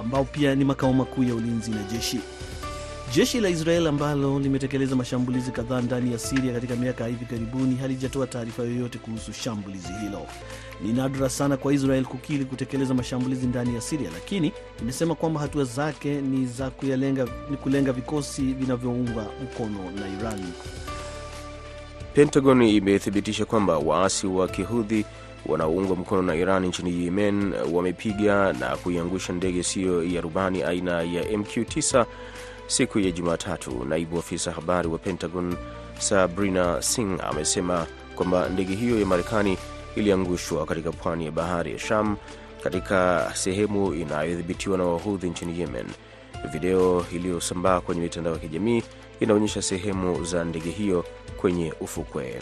ambao 0.00 0.24
pia 0.24 0.54
ni 0.54 0.64
makao 0.64 0.92
makuu 0.92 1.22
ya 1.22 1.34
ulinzi 1.34 1.70
na 1.70 1.82
jeshi. 1.92 2.20
Jeshi 3.14 3.40
la 3.40 3.48
Israel 3.48 3.86
ambalo 3.86 4.38
limetekeleza 4.38 4.96
mashambulizi 4.96 5.50
kadhaa 5.50 5.80
ndani 5.80 6.12
ya 6.12 6.18
Siria 6.18 6.52
katika 6.52 6.76
miaka 6.76 7.04
ya 7.04 7.10
hivi 7.10 7.24
karibuni 7.24 7.76
halijatoa 7.76 8.26
taarifa 8.26 8.62
yoyote 8.62 8.98
kuhusu 8.98 9.32
shambulizi 9.32 9.92
hilo. 10.00 10.26
Ni 10.82 10.92
nadra 10.92 11.28
sana 11.28 11.56
kwa 11.56 11.72
Israel 11.74 12.04
kukiri 12.04 12.44
kutekeleza 12.44 12.94
mashambulizi 12.94 13.46
ndani 13.46 13.74
ya 13.74 13.80
Siria, 13.80 14.10
lakini 14.14 14.52
imesema 14.82 15.14
kwamba 15.14 15.40
hatua 15.40 15.64
zake 15.64 16.20
ni 16.20 16.46
za 16.46 16.70
kuyalenga, 16.70 17.26
ni 17.50 17.56
kulenga 17.56 17.92
vikosi 17.92 18.42
vinavyoungwa 18.42 19.26
mkono 19.44 19.90
na 19.90 20.08
Iran. 20.20 20.40
Pentagon 22.14 22.62
imethibitisha 22.62 23.44
kwamba 23.44 23.78
waasi 23.78 24.26
wa 24.26 24.48
kihudhi 24.48 25.04
wanaoungwa 25.46 25.96
mkono 25.96 26.22
na 26.22 26.34
Iran 26.34 26.66
nchini 26.66 27.04
Yemen 27.04 27.54
wamepiga 27.72 28.52
na 28.52 28.76
kuiangusha 28.76 29.32
ndege 29.32 29.58
isiyo 29.58 30.04
ya 30.04 30.20
rubani 30.20 30.62
aina 30.62 31.02
ya 31.02 31.22
MQ9 31.24 32.04
siku 32.66 32.98
ya 32.98 33.10
Jumatatu. 33.10 33.84
Naibu 33.88 34.18
afisa 34.18 34.52
habari 34.52 34.88
wa 34.88 34.98
Pentagon 34.98 35.56
Sabrina 35.98 36.82
Singh 36.82 37.20
amesema 37.30 37.86
kwamba 38.16 38.48
ndege 38.48 38.74
hiyo 38.74 39.00
ya 39.00 39.06
Marekani 39.06 39.58
iliangushwa 39.96 40.66
katika 40.66 40.92
pwani 40.92 41.24
ya 41.24 41.32
bahari 41.32 41.72
ya 41.72 41.78
Sham 41.78 42.16
katika 42.62 43.30
sehemu 43.34 43.94
inayodhibitiwa 43.94 44.78
na 44.78 44.84
wahudhi 44.84 45.30
nchini 45.30 45.60
Yemen. 45.60 45.86
Video 46.52 47.06
iliyosambaa 47.12 47.80
kwenye 47.80 48.00
mitandao 48.00 48.32
ya 48.32 48.38
kijamii 48.38 48.82
inaonyesha 49.20 49.62
sehemu 49.62 50.24
za 50.24 50.44
ndege 50.44 50.70
hiyo 50.70 51.04
kwenye 51.44 51.72
ufukwe. 51.80 52.40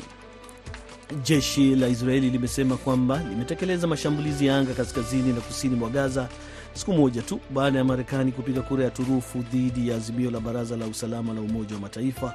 Jeshi 1.22 1.74
la 1.76 1.88
Israeli 1.88 2.30
limesema 2.30 2.76
kwamba 2.76 3.22
limetekeleza 3.30 3.86
mashambulizi 3.86 4.46
ya 4.46 4.56
anga 4.58 4.74
kaskazini 4.74 5.32
na 5.32 5.40
kusini 5.40 5.76
mwa 5.76 5.90
Gaza 5.90 6.28
siku 6.74 6.92
moja 6.92 7.22
tu 7.22 7.40
baada 7.50 7.78
ya 7.78 7.84
Marekani 7.84 8.32
kupiga 8.32 8.62
kura 8.62 8.84
ya 8.84 8.90
turufu 8.90 9.38
dhidi 9.38 9.88
ya 9.88 9.96
azimio 9.96 10.30
la 10.30 10.40
Baraza 10.40 10.76
la 10.76 10.86
Usalama 10.86 11.32
la 11.34 11.40
Umoja 11.40 11.74
wa 11.74 11.80
Mataifa 11.80 12.34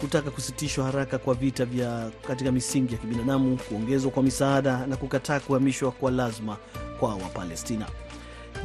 kutaka 0.00 0.30
kusitishwa 0.30 0.84
haraka 0.84 1.18
kwa 1.18 1.34
vita 1.34 1.64
vya 1.64 2.10
katika 2.26 2.52
misingi 2.52 2.92
ya 2.94 2.98
kibinadamu, 3.00 3.56
kuongezwa 3.68 4.10
kwa 4.10 4.22
misaada 4.22 4.86
na 4.86 4.96
kukataa 4.96 5.40
kuhamishwa 5.40 5.92
kwa 5.92 6.10
lazima 6.10 6.56
kwa 7.00 7.14
Wapalestina. 7.14 7.86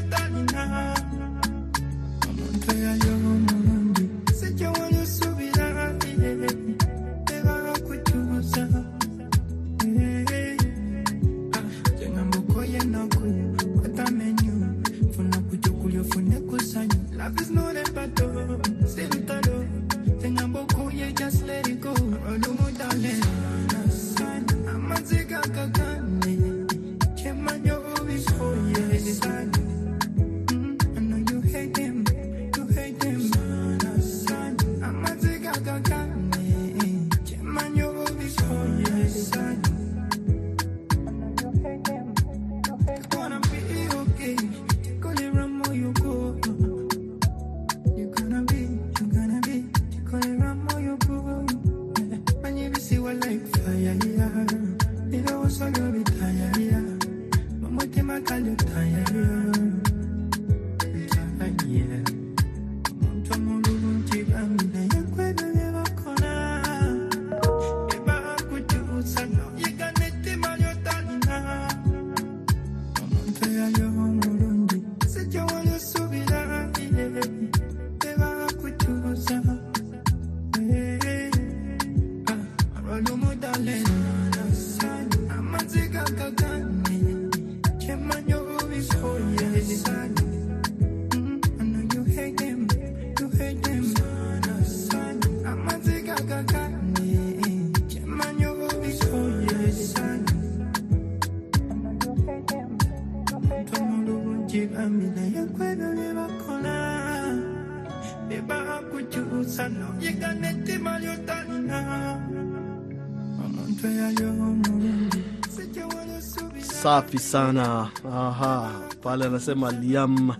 Safi 116.84 117.20
sana. 117.20 117.90
Aha, 118.12 118.72
pale 119.02 119.26
anasema 119.26 119.72
Liam 119.72 120.34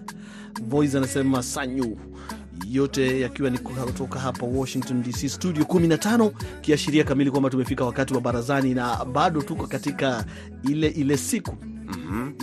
Voice 0.62 0.98
anasema 0.98 1.44
Sanyu, 1.44 1.98
yote 2.72 3.20
yakiwa 3.22 3.50
ni 3.50 3.58
kutoka 3.58 4.20
hapa 4.20 4.46
Washington 4.46 5.04
DC 5.04 5.30
studio 5.30 5.64
15, 5.64 6.32
kiashiria 6.62 7.04
kamili 7.04 7.32
kwamba 7.32 7.50
tumefika 7.50 7.86
wakati 7.86 8.14
wa 8.14 8.22
barazani 8.22 8.74
na 8.74 9.06
bado 9.06 9.42
tuko 9.42 9.68
katika 9.68 10.26
ile 10.70 10.88
ile 10.88 11.18
siku. 11.18 11.56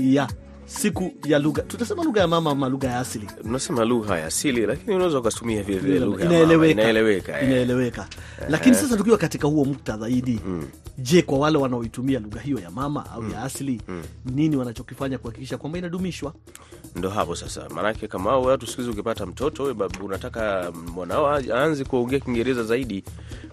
Ya 0.01 0.29
siku 0.65 1.13
ya 1.25 1.39
lugha, 1.39 1.63
tutasema 1.63 2.05
lugha 2.05 2.21
ya 2.21 2.27
mama 2.29 2.51
ama 2.51 2.69
lugha 2.69 2.89
ya 2.89 2.99
asili? 3.01 3.27
Unasema 3.45 3.85
lugha 3.85 4.19
ya 4.19 4.27
asili, 4.27 4.67
lakini 4.67 4.95
unaweza 4.97 5.19
ukatumia 5.19 5.63
vile 5.63 5.79
vile 5.79 5.99
lugha 5.99 6.25
inaeleweka, 6.25 6.81
Inaeleweka, 6.81 7.41
eh. 7.41 7.49
inaeleweka. 7.49 8.07
Lakini 8.49 8.75
sasa 8.77 8.97
tukiwa 8.97 9.19
katika 9.19 9.49
huo 9.49 9.65
muktadha 9.65 10.09
Idi, 10.09 10.41
je, 10.99 11.23
kwa 11.23 11.39
wale 11.39 11.59
wanaoitumia 11.59 12.19
lugha 12.21 12.41
hiyo 12.41 12.59
ya 12.59 12.71
mama 12.71 13.11
au 13.11 13.31
ya 13.31 13.43
asili, 13.43 13.81
nini 14.25 14.57
wanachokifanya 14.57 15.19
kuhakikisha 15.19 15.59
kwamba 15.59 15.79
inadumishwa? 15.79 16.35
Ndo 16.97 17.11
hapo 17.11 17.37
sasa, 17.37 17.69
maanake 17.69 18.09
kama 18.09 18.31
hao 18.31 18.43
watu 18.43 18.67
siku 18.67 18.81
hizi 18.81 18.91
ukipata 18.93 19.27
mtoto 19.27 19.63
we 19.63 19.75
babu, 19.75 20.05
unataka 20.05 20.73
mwanao 20.95 21.27
aanze 21.31 21.85
kuongea 21.85 22.21
Kiingereza 22.21 22.63
zaidi 22.65 23.05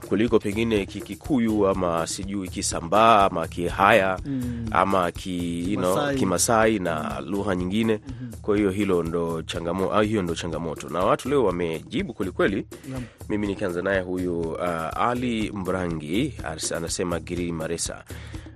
kuliko 0.09 0.39
pengine 0.39 0.85
Kikikuyu 0.85 1.67
ama 1.67 2.07
sijui 2.07 2.47
Kisambaa 2.49 3.25
ama 3.25 3.47
Kihaya 3.47 4.19
ama 4.71 5.11
ki, 5.11 5.71
you 5.73 5.77
know, 5.79 5.95
Masai. 5.95 6.15
Kimasai 6.17 6.79
na 6.79 7.19
lugha 7.21 7.55
nyingine. 7.55 7.99
Kwa 8.41 8.57
hiyo 8.57 8.69
hilo 8.71 9.03
ndo 9.03 9.41
changamoto, 9.41 9.93
ah, 9.95 10.03
hiyo 10.03 10.21
ndo 10.21 10.35
changamoto, 10.35 10.89
na 10.89 10.99
watu 10.99 11.29
leo 11.29 11.45
wamejibu 11.45 12.13
kwelikweli. 12.13 12.65
Mimi 13.29 13.47
nikianza 13.47 13.81
naye 13.81 14.01
huyu 14.01 14.39
uh, 14.41 14.97
Ali 15.01 15.51
Mbrangi 15.51 16.33
anasema 16.75 17.19
Giri 17.19 17.51
Maresa. 17.51 18.03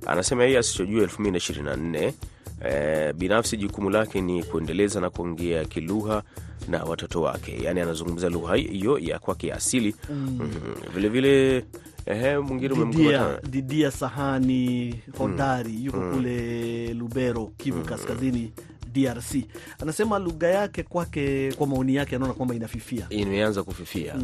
Anasema 0.05 0.43
yeye 0.43 0.57
asichojua 0.57 1.05
2024 1.05 2.13
eh, 2.65 3.13
binafsi 3.13 3.57
jukumu 3.57 3.89
lake 3.89 4.21
ni 4.21 4.43
kuendeleza 4.43 5.01
na 5.01 5.09
kuongea 5.09 5.65
kilugha 5.65 6.23
na 6.67 6.83
watoto 6.83 7.21
wake, 7.21 7.63
yaani 7.63 7.79
anazungumza 7.79 8.29
lugha 8.29 8.55
hiyo 8.55 8.99
ya 8.99 9.19
kwake 9.19 9.47
ya 9.47 9.55
asili. 9.55 9.95
Mm. 10.09 10.39
Vilevile 10.93 11.65
ehe, 12.05 12.37
mwingine 12.37 12.73
umemkuta 12.73 13.39
Didia 13.49 13.91
Sahani 13.91 14.95
hodari 15.17 15.85
yuko 15.85 16.11
kule 16.11 16.93
Lubero, 16.93 17.51
Kivu 17.57 17.81
Kaskazini, 17.85 18.53
DRC. 18.93 19.35
Anasema 19.79 20.19
lugha 20.19 20.47
yake 20.47 20.83
kwake, 20.83 21.51
kwa 21.53 21.67
maoni 21.67 21.95
yake, 21.95 22.15
anaona 22.15 22.33
kwamba 22.33 22.55
inafifia. 22.55 23.05
imeanza 23.09 23.63
kufifia 23.63 24.15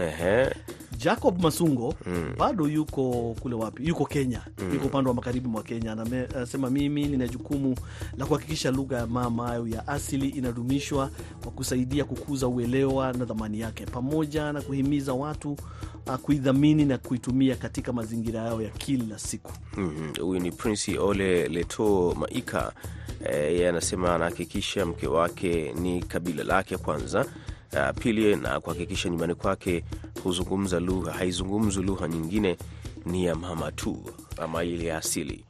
ehe, 0.00 0.50
Jacob 0.98 1.42
Masungo 1.42 1.94
bado 2.38 2.68
yuko 2.68 3.36
kule 3.42 3.54
wapi? 3.54 3.88
Yuko 3.88 4.04
Kenya, 4.06 4.40
yuko 4.74 4.86
upande 4.86 5.08
wa 5.08 5.14
magharibi 5.14 5.48
mwa 5.48 5.62
Kenya. 5.62 5.92
Anasema 6.36 6.70
mimi 6.70 7.06
nina 7.06 7.28
jukumu 7.28 7.76
la 8.18 8.26
kuhakikisha 8.26 8.70
lugha 8.70 8.96
ya 8.96 9.06
mama 9.06 9.52
au 9.54 9.68
ya 9.68 9.88
asili 9.88 10.28
inadumishwa 10.28 11.10
kwa 11.42 11.52
kusaidia 11.52 12.04
kukuza 12.04 12.48
uelewa 12.48 13.12
na 13.12 13.24
dhamani 13.24 13.60
yake, 13.60 13.86
pamoja 13.86 14.52
na 14.52 14.62
kuhimiza 14.62 15.12
watu 15.12 15.56
uh, 16.06 16.14
kuidhamini 16.16 16.84
na 16.84 16.98
kuitumia 16.98 17.56
katika 17.56 17.92
mazingira 17.92 18.40
yao 18.40 18.62
ya 18.62 18.70
kila 18.70 19.18
siku. 19.18 19.52
Huyu 19.74 19.86
mm 19.86 20.12
-hmm. 20.16 20.42
ni 20.42 20.52
Prince 20.52 20.98
Ole 20.98 21.48
Leto 21.48 22.16
Maika. 22.18 22.72
Eh, 23.24 23.34
Yeye 23.52 23.68
anasema 23.68 24.14
anahakikisha 24.14 24.86
mke 24.86 25.06
wake 25.06 25.72
ni 25.72 26.02
kabila 26.02 26.44
lake 26.44 26.76
kwanza, 26.76 27.24
uh, 27.72 27.98
pili 28.00 28.36
na 28.36 28.60
kuhakikisha 28.60 29.08
nyumbani 29.08 29.34
kwake 29.34 29.84
huzungumza 30.24 30.80
lugha 30.80 31.12
haizungumzwi 31.12 31.82
lugha 31.84 32.08
nyingine, 32.08 32.56
ni 33.06 33.24
ya 33.24 33.34
mama 33.34 33.72
tu 33.72 33.98
ama 34.42 34.64
ile 34.64 34.84
ya 34.84 34.98
asili. 34.98 35.44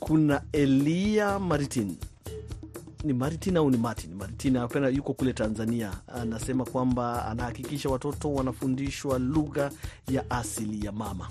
Kuna 0.00 0.42
Elia 0.52 1.38
Maritin 1.38 1.96
ni 3.04 3.12
Martin 3.12 3.56
au 3.56 3.70
ni 3.70 3.76
Martin? 3.76 4.14
Martin 4.14 4.56
apena 4.56 4.88
yuko 4.88 5.14
kule 5.14 5.32
Tanzania, 5.32 5.92
anasema 6.14 6.64
kwamba 6.64 7.24
anahakikisha 7.26 7.88
watoto 7.88 8.34
wanafundishwa 8.34 9.18
lugha 9.18 9.70
ya 10.10 10.30
asili 10.30 10.86
ya 10.86 10.92
mama. 10.92 11.28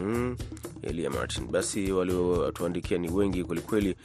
Mhm. 0.00 0.36
Elia 0.82 1.10
Martin. 1.10 1.46
Basi 1.50 1.92
waliotuandikia 1.92 2.98
ni 2.98 3.08
wengi 3.10 3.44
kwelikweli. 3.44 3.96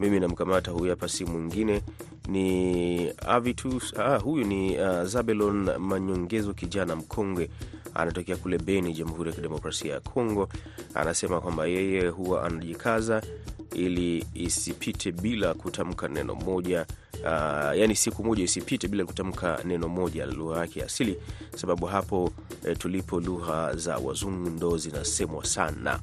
Mimi 0.00 0.20
namkamata 0.20 0.70
huyu 0.70 0.90
hapa, 0.90 1.08
si 1.08 1.24
mwingine 1.24 1.82
ni 2.28 3.10
Avitus. 3.26 3.94
Ah, 3.98 4.16
huyu 4.18 4.44
ni 4.44 4.78
uh, 4.78 5.02
Zabelon 5.04 5.78
Manyongezo, 5.78 6.52
kijana 6.54 6.96
mkongwe 6.96 7.50
anatokea 7.94 8.36
kule 8.36 8.58
Beni, 8.58 8.92
Jamhuri 8.92 9.30
ya 9.30 9.36
Kidemokrasia 9.36 9.92
ya 9.94 10.00
Kongo. 10.00 10.48
Anasema 10.94 11.40
kwamba 11.40 11.66
yeye 11.66 12.08
huwa 12.08 12.44
anajikaza 12.44 13.22
ili 13.74 14.24
isipite 14.34 15.12
bila 15.12 15.54
kutamka 15.54 16.08
neno 16.08 16.34
moja 16.34 16.86
uh, 17.14 17.78
yani 17.78 17.96
siku 17.96 18.24
moja 18.24 18.44
isipite 18.44 18.88
bila 18.88 19.04
kutamka 19.04 19.58
neno 19.64 19.88
moja 19.88 20.26
la 20.26 20.32
lugha 20.32 20.58
yake 20.60 20.82
asili, 20.82 21.16
sababu 21.56 21.86
hapo 21.86 22.32
eh, 22.64 22.78
tulipo 22.78 23.20
lugha 23.20 23.76
za 23.76 23.96
wazungu 23.98 24.50
ndo 24.50 24.76
zinasemwa 24.78 25.44
sana. 25.44 26.00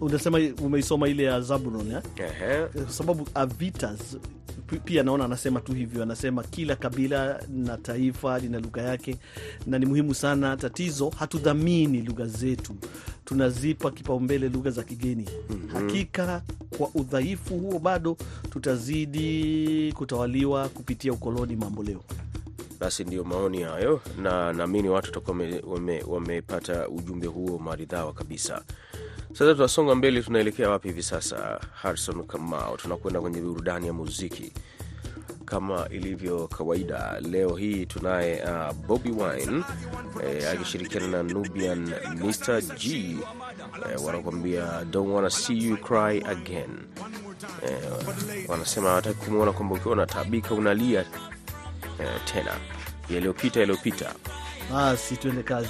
Unasema 0.00 0.38
umeisoma 0.62 1.08
ile 1.08 1.22
ya 1.22 1.40
Zabulon 1.40 1.90
eh? 1.90 2.02
Kwa 2.84 2.92
sababu 2.92 3.28
Avitas 3.34 4.16
pia 4.84 5.02
naona 5.02 5.24
anasema 5.24 5.60
tu 5.60 5.72
hivyo, 5.72 6.02
anasema 6.02 6.42
kila 6.42 6.76
kabila 6.76 7.42
na 7.48 7.76
taifa 7.76 8.38
lina 8.38 8.58
lugha 8.60 8.82
yake 8.82 9.16
na 9.66 9.78
ni 9.78 9.86
muhimu 9.86 10.14
sana. 10.14 10.56
Tatizo 10.56 11.10
hatudhamini 11.10 12.02
lugha 12.02 12.26
zetu, 12.26 12.74
tunazipa 13.24 13.90
kipaumbele 13.90 14.48
lugha 14.48 14.70
za 14.70 14.82
kigeni. 14.82 15.28
Hakika 15.72 16.42
kwa 16.78 16.90
udhaifu 16.94 17.58
huo 17.58 17.78
bado 17.78 18.16
tutazidi 18.50 19.92
kutawaliwa 19.96 20.68
kupitia 20.68 21.12
ukoloni 21.12 21.56
mambo 21.56 21.82
leo. 21.82 22.00
Basi 22.80 23.04
ndio 23.04 23.24
maoni 23.24 23.62
hayo, 23.62 24.00
na 24.22 24.52
naamini 24.52 24.88
watu 24.88 25.06
watakuwa 25.08 25.36
wamepata 26.06 26.72
wame- 26.80 26.86
ujumbe 26.98 27.26
huo 27.26 27.58
maridhawa 27.58 28.12
kabisa. 28.12 28.62
Sasa 29.32 29.54
tunasonga 29.54 29.94
mbele, 29.94 30.22
tunaelekea 30.22 30.70
wapi 30.70 30.88
hivi 30.88 31.02
sasa? 31.02 31.60
Harrison 31.74 32.24
Kamau, 32.26 32.76
tunakwenda 32.76 33.20
kwenye 33.20 33.40
burudani 33.40 33.86
ya 33.86 33.92
muziki 33.92 34.52
kama 35.54 35.88
ilivyo 35.90 36.48
kawaida. 36.48 37.20
Leo 37.20 37.54
hii 37.56 37.86
tunaye 37.86 38.42
uh, 38.42 38.72
Bobi 38.86 39.10
Wine 39.10 39.64
eh, 40.24 40.50
akishirikiana 40.52 41.06
na 41.08 41.22
Nubian 41.22 41.92
Mr 42.16 42.62
G 42.78 43.16
eh, 43.92 44.04
wanakuambia 44.04 44.84
don't 44.90 45.10
wanna 45.12 45.30
see 45.30 45.58
you 45.68 45.76
cry 45.76 46.22
again. 46.26 46.70
Eh, 47.66 47.78
wanasema 48.48 48.88
hawataki 48.88 49.16
kumwona 49.24 49.52
kwamba 49.52 49.74
ukiwa 49.74 49.92
unataabika 49.94 50.54
unalia 50.54 51.00
eh, 52.00 52.08
tena. 52.24 52.50
Yaliyopita 53.10 53.60
yaliyopita. 53.60 54.14
Basi 54.72 55.16
tuende 55.16 55.42
kazi. 55.42 55.68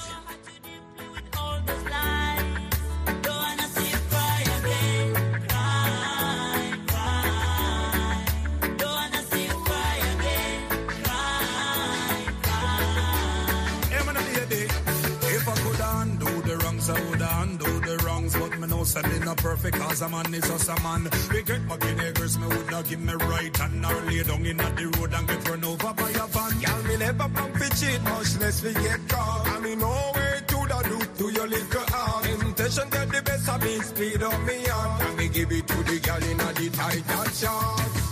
Cause 19.94 20.02
a 20.02 20.08
man 20.08 20.34
is 20.34 20.48
just 20.48 20.68
a 20.68 20.82
man. 20.82 21.08
We 21.32 21.42
get 21.42 21.62
my 21.64 21.76
girls, 21.76 22.38
me 22.38 22.46
would 22.46 22.70
not 22.70 22.88
give 22.88 23.00
me 23.00 23.12
right 23.12 23.56
hand 23.56 23.86
or 23.86 24.00
lay 24.02 24.22
down 24.22 24.46
in 24.46 24.56
the 24.56 24.98
road 24.98 25.14
and 25.14 25.28
get 25.28 25.48
run 25.48 25.64
over 25.64 25.94
by 25.94 26.10
a 26.10 26.26
van. 26.34 26.60
Y'all 26.60 26.82
me 26.82 26.96
never 26.96 27.28
plan 27.28 27.52
to 27.52 27.68
cheat, 27.78 28.02
much 28.02 28.38
less 28.40 28.62
we 28.62 28.72
get 28.74 29.08
caught. 29.08 29.46
I 29.46 29.60
mean, 29.60 29.78
no 29.78 30.12
way 30.14 30.40
to 30.46 30.56
the 30.56 30.78
do 30.88 30.98
to 31.18 31.32
your 31.32 31.46
little 31.46 31.86
heart. 31.88 32.24
Temptation 32.24 32.88
get 32.90 33.08
the 33.12 33.22
best 33.22 33.48
of 33.48 33.62
me, 33.62 33.80
speed 33.80 34.22
up 34.22 34.40
me 34.42 34.68
on. 34.68 35.02
And 35.02 35.16
me 35.16 35.28
give 35.28 35.52
it 35.52 35.68
to 35.68 35.76
the 35.84 36.00
girl 36.00 36.30
in 36.30 36.40
a 36.40 36.52
the 36.52 36.70
tight 36.70 37.10
and 37.10 37.34
short. 37.34 38.03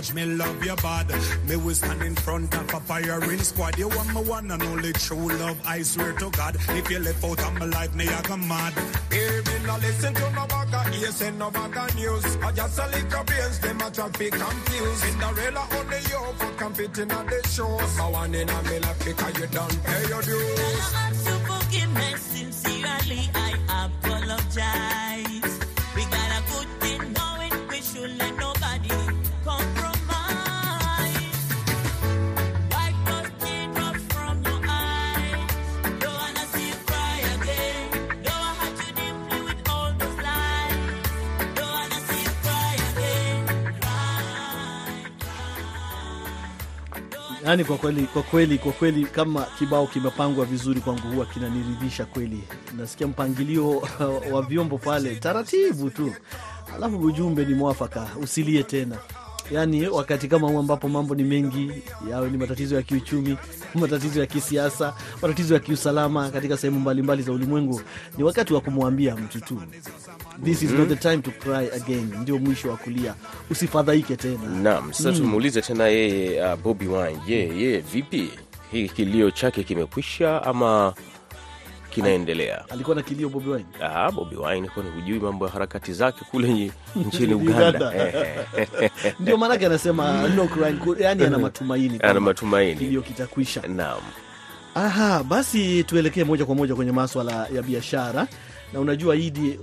Much 0.00 0.14
me 0.14 0.24
love 0.24 0.64
your 0.64 0.76
bad. 0.76 1.08
Me 1.46 1.56
will 1.56 1.74
stand 1.74 2.02
in 2.02 2.14
front 2.14 2.54
of 2.54 2.72
a 2.72 2.80
firing 2.80 3.38
squad. 3.40 3.76
You 3.78 3.88
want 3.88 4.08
me 4.14 4.22
one 4.22 4.50
and 4.50 4.62
only 4.62 4.92
true 4.94 5.28
love. 5.42 5.60
I 5.66 5.82
swear 5.82 6.12
to 6.14 6.30
God, 6.30 6.56
if 6.56 6.90
you 6.90 7.00
left 7.00 7.22
out 7.22 7.38
of 7.38 7.52
my 7.58 7.66
life, 7.66 7.94
me 7.94 8.08
I 8.08 8.22
go 8.22 8.36
mad. 8.38 8.72
Baby, 9.10 9.54
now 9.66 9.76
listen 9.76 10.14
to 10.14 10.30
no 10.38 10.44
bugger 10.52 11.02
ears 11.02 11.20
and 11.20 11.38
no 11.38 11.50
bugger 11.50 11.94
news. 11.96 12.24
I 12.42 12.52
just 12.52 12.78
a 12.78 12.86
little 12.86 13.24
brains, 13.24 13.58
them 13.60 13.80
a 13.80 13.90
traffic 13.90 14.32
confused. 14.32 15.02
Cinderella 15.02 15.64
only 15.78 16.00
you 16.10 16.22
for 16.38 16.52
competing 16.56 17.12
on 17.12 17.26
the 17.26 17.48
shows. 17.48 18.00
I 18.00 18.08
want 18.08 18.34
in 18.34 18.48
a 18.48 18.62
me 18.62 18.78
life 18.78 19.04
because 19.04 19.38
you 19.38 19.46
don't 19.48 19.84
pay 19.84 20.08
your 20.08 20.22
dues. 20.22 20.94
I 20.94 21.10
ask 21.10 21.26
you 21.28 21.38
forgiveness, 21.50 22.22
sincerely 22.22 23.22
I 23.34 23.50
apologize. 23.84 25.59
Cry. 47.40 47.46
Yaani 47.48 47.64
kwa 47.64 47.76
kweli, 47.76 48.02
kwa 48.02 48.22
kweli, 48.22 48.58
kwa 48.58 48.72
kweli, 48.72 49.04
kama 49.04 49.46
kibao 49.58 49.86
kimepangwa 49.86 50.44
vizuri, 50.44 50.80
kwangu 50.80 51.08
huwa 51.08 51.26
kinaniridhisha 51.26 52.04
kweli. 52.04 52.42
Nasikia 52.76 53.06
mpangilio 53.06 53.82
wa 54.32 54.42
vyombo 54.42 54.78
pale 54.78 55.14
taratibu 55.16 55.90
tu, 55.90 56.12
alafu 56.74 56.98
ujumbe 56.98 57.44
ni 57.44 57.54
mwafaka, 57.54 58.06
usilie 58.22 58.62
tena. 58.62 58.96
Yaani 59.50 59.88
wakati 59.88 60.28
kama 60.28 60.48
huu 60.48 60.58
ambapo 60.58 60.88
mambo 60.88 61.14
ni 61.14 61.24
mengi, 61.24 61.70
yawe 62.10 62.30
ni 62.30 62.38
matatizo 62.38 62.76
ya 62.76 62.82
kiuchumi, 62.82 63.36
matatizo 63.74 64.20
ya 64.20 64.26
kisiasa, 64.26 64.94
matatizo 65.22 65.54
ya 65.54 65.60
kiusalama 65.60 66.30
katika 66.30 66.56
sehemu 66.56 66.80
mbalimbali 66.80 67.22
za 67.22 67.32
ulimwengu, 67.32 67.80
ni 68.18 68.24
wakati 68.24 68.54
wa 68.54 68.60
kumwambia 68.60 69.16
mtu 69.16 69.40
tu, 69.40 69.62
this 70.44 70.62
is 70.62 70.70
not 70.70 70.88
the 70.88 70.96
time 70.96 71.18
to 71.18 71.30
cry 71.30 71.70
again, 71.76 72.12
ndio 72.22 72.38
mwisho 72.38 72.70
wa 72.70 72.76
kulia, 72.76 73.14
usifadhaike 73.50 74.16
tena. 74.16 74.38
Naam, 74.62 74.92
sasa 74.92 75.12
tumuulize 75.12 75.62
tena 75.62 75.86
yeye 75.88 76.44
uh, 76.44 76.54
Bobby 76.62 76.86
Wine, 76.86 77.18
je, 77.26 77.34
yeye 77.34 77.78
vipi? 77.80 78.30
Hii 78.72 78.88
kilio 78.88 79.30
chake 79.30 79.62
kimekwisha 79.64 80.42
ama 80.42 80.94
kinaendelea? 81.90 82.64
Alikuwa 82.70 82.96
na 82.96 83.02
kilio 83.02 83.28
Bobi 83.28 83.50
Wine. 83.50 83.66
Ah, 83.82 84.10
Bobi 84.10 84.36
Wine 84.36 84.68
kwani 84.68 84.90
hujui 84.90 85.20
mambo 85.20 85.46
ya 85.46 85.52
harakati 85.52 85.92
zake 85.92 86.24
kule 86.30 86.72
nchini 87.06 87.34
Uganda. 87.34 87.92
Ndio 89.20 89.36
maanake 89.36 89.66
anasema 89.66 90.28
no 90.28 90.46
crying, 90.48 90.80
yani 91.00 91.24
ana 91.24 91.38
matumaini 91.38 91.98
Ana 92.02 92.20
matumaini. 92.20 92.76
kilio 92.76 93.02
kitakwisha. 93.02 93.62
Naam. 93.68 94.00
Aha, 94.74 95.22
basi 95.24 95.84
tuelekee 95.84 96.24
moja 96.24 96.44
kwa 96.44 96.54
moja 96.54 96.74
kwenye 96.74 96.92
maswala 96.92 97.46
ya 97.54 97.62
biashara, 97.62 98.26
na 98.72 98.80
unajua 98.80 99.16
Idi, 99.16 99.58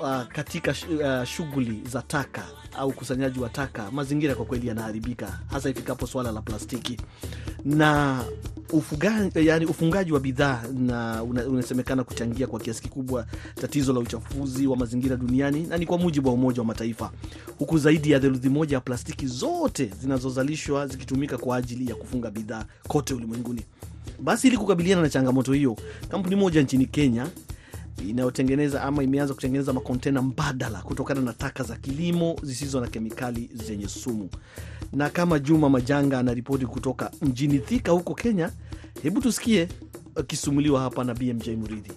uh, 0.00 0.22
katika 0.28 0.74
sh 0.74 0.84
uh, 0.88 1.24
shughuli 1.24 1.80
za 1.88 2.02
taka 2.02 2.42
au 2.78 2.88
ukusanyaji 2.88 3.40
wa 3.40 3.48
taka, 3.48 3.90
mazingira 3.90 4.34
kwa 4.34 4.44
kweli 4.44 4.68
yanaharibika, 4.68 5.38
hasa 5.50 5.70
ifikapo 5.70 6.06
swala 6.06 6.32
la 6.32 6.40
plastiki 6.42 6.96
na 7.64 8.20
ufuga, 8.72 9.30
yani 9.34 9.66
ufungaji 9.66 10.12
wa 10.12 10.20
bidhaa 10.20 10.62
na 10.78 11.22
unasemekana 11.22 12.04
kuchangia 12.04 12.46
kwa 12.46 12.60
kiasi 12.60 12.82
kikubwa 12.82 13.26
tatizo 13.60 13.92
la 13.92 14.00
uchafuzi 14.00 14.66
wa 14.66 14.76
mazingira 14.76 15.16
duniani, 15.16 15.62
na 15.66 15.76
ni 15.78 15.86
kwa 15.86 15.98
mujibu 15.98 16.28
wa 16.28 16.34
Umoja 16.34 16.58
wa 16.60 16.64
Mataifa, 16.66 17.10
huku 17.58 17.78
zaidi 17.78 18.10
ya 18.10 18.20
theluthi 18.20 18.48
moja 18.48 18.76
ya 18.76 18.80
plastiki 18.80 19.26
zote 19.26 19.90
zinazozalishwa 20.00 20.86
zikitumika 20.86 21.38
kwa 21.38 21.56
ajili 21.56 21.88
ya 21.90 21.94
kufunga 21.94 22.30
bidhaa 22.30 22.64
kote 22.88 23.14
ulimwenguni. 23.14 23.62
Basi 24.20 24.46
ili 24.48 24.56
kukabiliana 24.56 25.02
na 25.02 25.08
changamoto 25.08 25.52
hiyo, 25.52 25.76
kampuni 26.08 26.36
moja 26.36 26.62
nchini 26.62 26.86
Kenya 26.86 27.26
inayotengeneza 28.08 28.82
ama 28.82 29.02
imeanza 29.02 29.34
kutengeneza 29.34 29.72
makontena 29.72 30.22
mbadala 30.22 30.82
kutokana 30.82 31.20
na 31.20 31.32
taka 31.32 31.62
za 31.64 31.76
kilimo 31.76 32.36
zisizo 32.42 32.80
na 32.80 32.86
kemikali 32.86 33.50
zenye 33.54 33.88
sumu. 33.88 34.28
Na 34.92 35.10
kama 35.10 35.38
Juma 35.38 35.68
Majanga 35.68 36.18
anaripoti 36.18 36.66
kutoka 36.66 37.10
mjini 37.22 37.58
Thika 37.58 37.92
huko 37.92 38.14
Kenya, 38.14 38.50
hebu 39.02 39.20
tusikie 39.20 39.68
akisumuliwa 40.16 40.80
hapa 40.80 41.04
na 41.04 41.14
BMJ 41.14 41.48
Muridhi. 41.48 41.92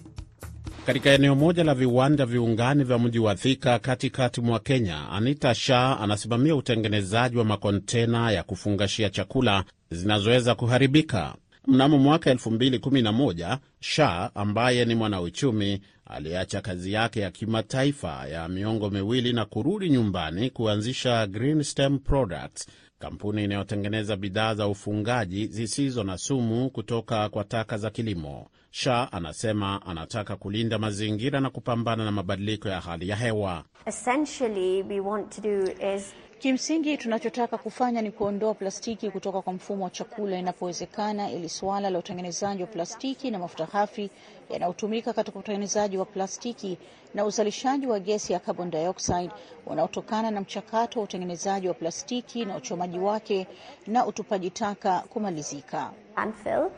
Katika 0.86 1.10
eneo 1.10 1.34
moja 1.34 1.64
la 1.64 1.74
viwanda 1.74 2.26
viungani 2.26 2.84
vya 2.84 2.98
mji 2.98 3.18
wa 3.18 3.34
Thika 3.34 3.78
katikati 3.78 4.40
mwa 4.40 4.58
Kenya, 4.60 5.08
Anita 5.10 5.54
Shah 5.54 6.00
anasimamia 6.02 6.56
utengenezaji 6.56 7.36
wa 7.36 7.44
makontena 7.44 8.30
ya 8.30 8.42
kufungashia 8.42 9.10
chakula 9.10 9.64
zinazoweza 9.90 10.54
kuharibika. 10.54 11.34
Mnamo 11.66 11.98
mwaka 11.98 12.34
2011 12.34 13.58
Shah 13.80 14.30
ambaye 14.34 14.84
ni 14.84 14.94
mwanauchumi 14.94 15.80
aliacha 16.06 16.60
kazi 16.60 16.92
yake 16.92 17.20
ya 17.20 17.30
kimataifa 17.30 18.26
ya 18.28 18.48
miongo 18.48 18.90
miwili 18.90 19.32
na 19.32 19.44
kurudi 19.44 19.90
nyumbani 19.90 20.50
kuanzisha 20.50 21.26
Green 21.26 21.62
Stem 21.62 21.98
Products, 21.98 22.66
kampuni 22.98 23.44
inayotengeneza 23.44 24.16
bidhaa 24.16 24.54
za 24.54 24.68
ufungaji 24.68 25.46
zisizo 25.46 26.04
na 26.04 26.18
sumu 26.18 26.70
kutoka 26.70 27.28
kwa 27.28 27.44
taka 27.44 27.78
za 27.78 27.90
kilimo. 27.90 28.50
Shah 28.70 29.08
anasema 29.12 29.86
anataka 29.86 30.36
kulinda 30.36 30.78
mazingira 30.78 31.40
na 31.40 31.50
kupambana 31.50 32.04
na 32.04 32.12
mabadiliko 32.12 32.68
ya 32.68 32.80
hali 32.80 33.08
ya 33.08 33.16
hewa. 33.16 33.64
Essentially, 33.86 34.82
we 34.82 35.00
want 35.00 35.30
to 35.36 35.40
do 35.40 35.62
is 35.96 36.14
Kimsingi 36.38 36.96
tunachotaka 36.98 37.58
kufanya 37.58 38.02
ni 38.02 38.10
kuondoa 38.10 38.54
plastiki 38.54 39.10
kutoka 39.10 39.42
kwa 39.42 39.52
mfumo 39.52 39.84
wa 39.84 39.90
chakula 39.90 40.38
inapowezekana, 40.38 41.30
ili 41.30 41.48
suala 41.48 41.90
la 41.90 41.98
utengenezaji 41.98 42.62
wa 42.62 42.68
plastiki 42.68 43.30
na 43.30 43.38
mafuta 43.38 43.66
ghafi 43.66 44.10
yanayotumika 44.50 45.12
katika 45.12 45.38
utengenezaji 45.38 45.98
wa 45.98 46.04
plastiki 46.04 46.78
na 47.14 47.24
uzalishaji 47.24 47.86
wa 47.86 48.00
gesi 48.00 48.32
ya 48.32 48.38
carbon 48.40 48.70
dioxide 48.70 49.30
unaotokana 49.66 50.30
na 50.30 50.40
mchakato 50.40 50.98
wa 50.98 51.04
utengenezaji 51.04 51.68
wa 51.68 51.74
plastiki 51.74 52.44
na 52.44 52.56
uchomaji 52.56 52.98
wake 52.98 53.46
na 53.86 54.06
utupaji 54.06 54.50
taka 54.50 55.00
kumalizika. 55.00 55.90
landfill 56.16 56.70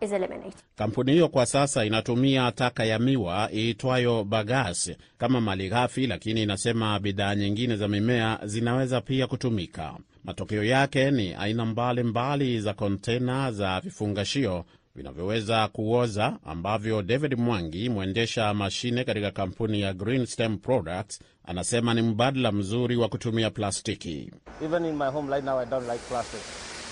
is 0.00 0.12
eliminated. 0.12 0.54
Kampuni 0.76 1.12
hiyo 1.12 1.28
kwa 1.28 1.46
sasa 1.46 1.84
inatumia 1.84 2.52
taka 2.52 2.84
ya 2.84 2.98
miwa 2.98 3.50
iitwayo 3.54 4.24
bagasse 4.24 4.96
kama 5.18 5.40
malighafi, 5.40 6.06
lakini 6.06 6.42
inasema 6.42 6.98
bidhaa 7.00 7.34
nyingine 7.34 7.76
za 7.76 7.88
mimea 7.88 8.38
zinaweza 8.44 9.00
pia 9.00 9.26
kutumika. 9.26 9.94
Matokeo 10.24 10.64
yake 10.64 11.10
ni 11.10 11.34
aina 11.34 11.64
mbalimbali 11.66 12.60
za 12.60 12.74
kontena 12.74 13.52
za 13.52 13.80
vifungashio 13.80 14.64
vinavyoweza 14.96 15.68
kuoza 15.68 16.38
ambavyo 16.46 17.02
David 17.02 17.38
Mwangi, 17.38 17.88
mwendesha 17.88 18.54
mashine 18.54 19.04
katika 19.04 19.30
kampuni 19.30 19.80
ya 19.80 19.92
Green 19.94 20.26
Stem 20.26 20.58
Products, 20.58 21.20
anasema 21.44 21.94
ni 21.94 22.02
mbadala 22.02 22.52
mzuri 22.52 22.96
wa 22.96 23.08
kutumia 23.08 23.50
plastiki. 23.50 24.30
Even 24.64 24.84
in 24.84 24.96
my 24.96 25.06
home 25.10 25.30
right 25.30 25.44
now, 25.44 25.58
I 25.58 25.66
don't 25.66 25.88
like 25.90 26.04
plastic 26.08 26.40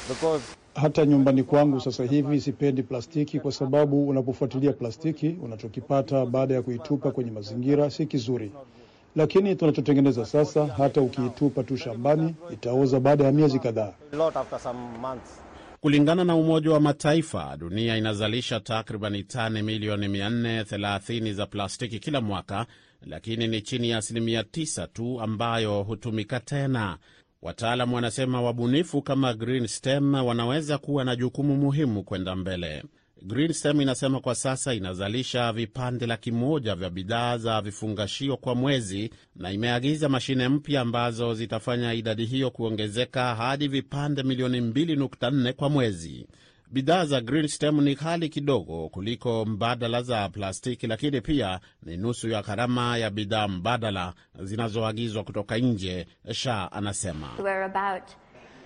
because 0.09 0.45
Hata 0.75 1.07
nyumbani 1.07 1.43
kwangu 1.43 1.81
sasa 1.81 2.05
hivi 2.05 2.41
sipendi 2.41 2.83
plastiki 2.83 3.41
kwa 3.41 3.53
sababu 3.53 4.09
unapofuatilia 4.09 4.73
plastiki, 4.73 5.37
unachokipata 5.43 6.27
baada 6.27 6.55
ya 6.55 6.63
kuitupa 6.63 7.11
kwenye 7.11 7.31
mazingira 7.31 7.91
si 7.91 8.07
kizuri. 8.07 8.53
Lakini 9.17 9.57
tunachotengeneza 9.57 10.25
sasa, 10.27 10.67
hata 10.67 11.01
ukiitupa 11.01 11.63
tu 11.63 11.77
shambani, 11.77 12.35
itaoza 12.53 13.01
baada 13.01 13.25
ya 13.25 13.33
miezi 13.33 13.59
kadhaa. 13.59 13.93
Kulingana 15.81 16.25
na 16.25 16.37
Umoja 16.37 16.71
wa 16.71 16.81
Mataifa, 16.81 17.57
dunia 17.57 17.97
inazalisha 17.97 18.61
takribani 18.61 19.23
tani 19.23 19.63
milioni 19.63 20.09
430 20.09 21.33
za 21.33 21.47
plastiki 21.47 21.99
kila 21.99 22.21
mwaka, 22.21 22.67
lakini 23.07 23.47
ni 23.49 23.61
chini 23.63 23.91
ya 23.91 23.99
asilimia 23.99 24.43
9 24.43 24.87
tu 24.93 25.21
ambayo 25.21 25.83
hutumika 25.83 26.41
tena. 26.41 26.99
Wataalamu 27.45 27.95
wanasema 27.95 28.43
wabunifu 28.43 29.03
kama 29.03 29.35
GreenStem 29.35 30.15
wanaweza 30.15 30.79
kuwa 30.79 31.05
na 31.05 31.17
jukumu 31.17 31.57
muhimu 31.57 32.03
kwenda 32.03 32.37
mbele. 32.37 32.85
GreenStem 33.23 33.81
inasema 33.81 34.21
kwa 34.21 34.35
sasa 34.35 34.75
inazalisha 34.75 35.53
vipande 35.53 36.07
laki 36.07 36.33
moja 36.33 36.75
vya 36.75 36.91
bidhaa 36.91 37.39
za 37.39 37.61
vifungashio 37.61 38.37
kwa 38.37 38.55
mwezi 38.55 39.11
na 39.37 39.53
imeagiza 39.53 40.09
mashine 40.09 40.49
mpya 40.49 40.81
ambazo 40.81 41.35
zitafanya 41.35 41.95
idadi 41.95 42.25
hiyo 42.25 42.51
kuongezeka 42.51 43.35
hadi 43.35 43.69
vipande 43.69 44.23
milioni 44.23 44.61
2.4 44.61 45.53
kwa 45.53 45.71
mwezi. 45.71 46.27
Bidhaa 46.75 47.05
za 47.05 47.21
Green 47.21 47.49
Stem 47.49 47.81
ni 47.81 47.95
ghali 47.95 48.29
kidogo 48.29 48.89
kuliko 48.89 49.45
mbadala 49.45 50.03
za 50.03 50.29
plastiki, 50.29 50.87
lakini 50.87 51.21
pia 51.21 51.61
ni 51.83 51.97
nusu 51.97 52.29
ya 52.29 52.43
gharama 52.43 52.97
ya 52.99 53.11
bidhaa 53.11 53.49
mbadala 53.49 54.15
zinazoagizwa 54.43 55.25
kutoka 55.25 55.59
nje, 55.59 56.07
Sha 56.33 56.73
anasema. 56.73 57.29
We're 57.39 57.65
about 57.65 58.03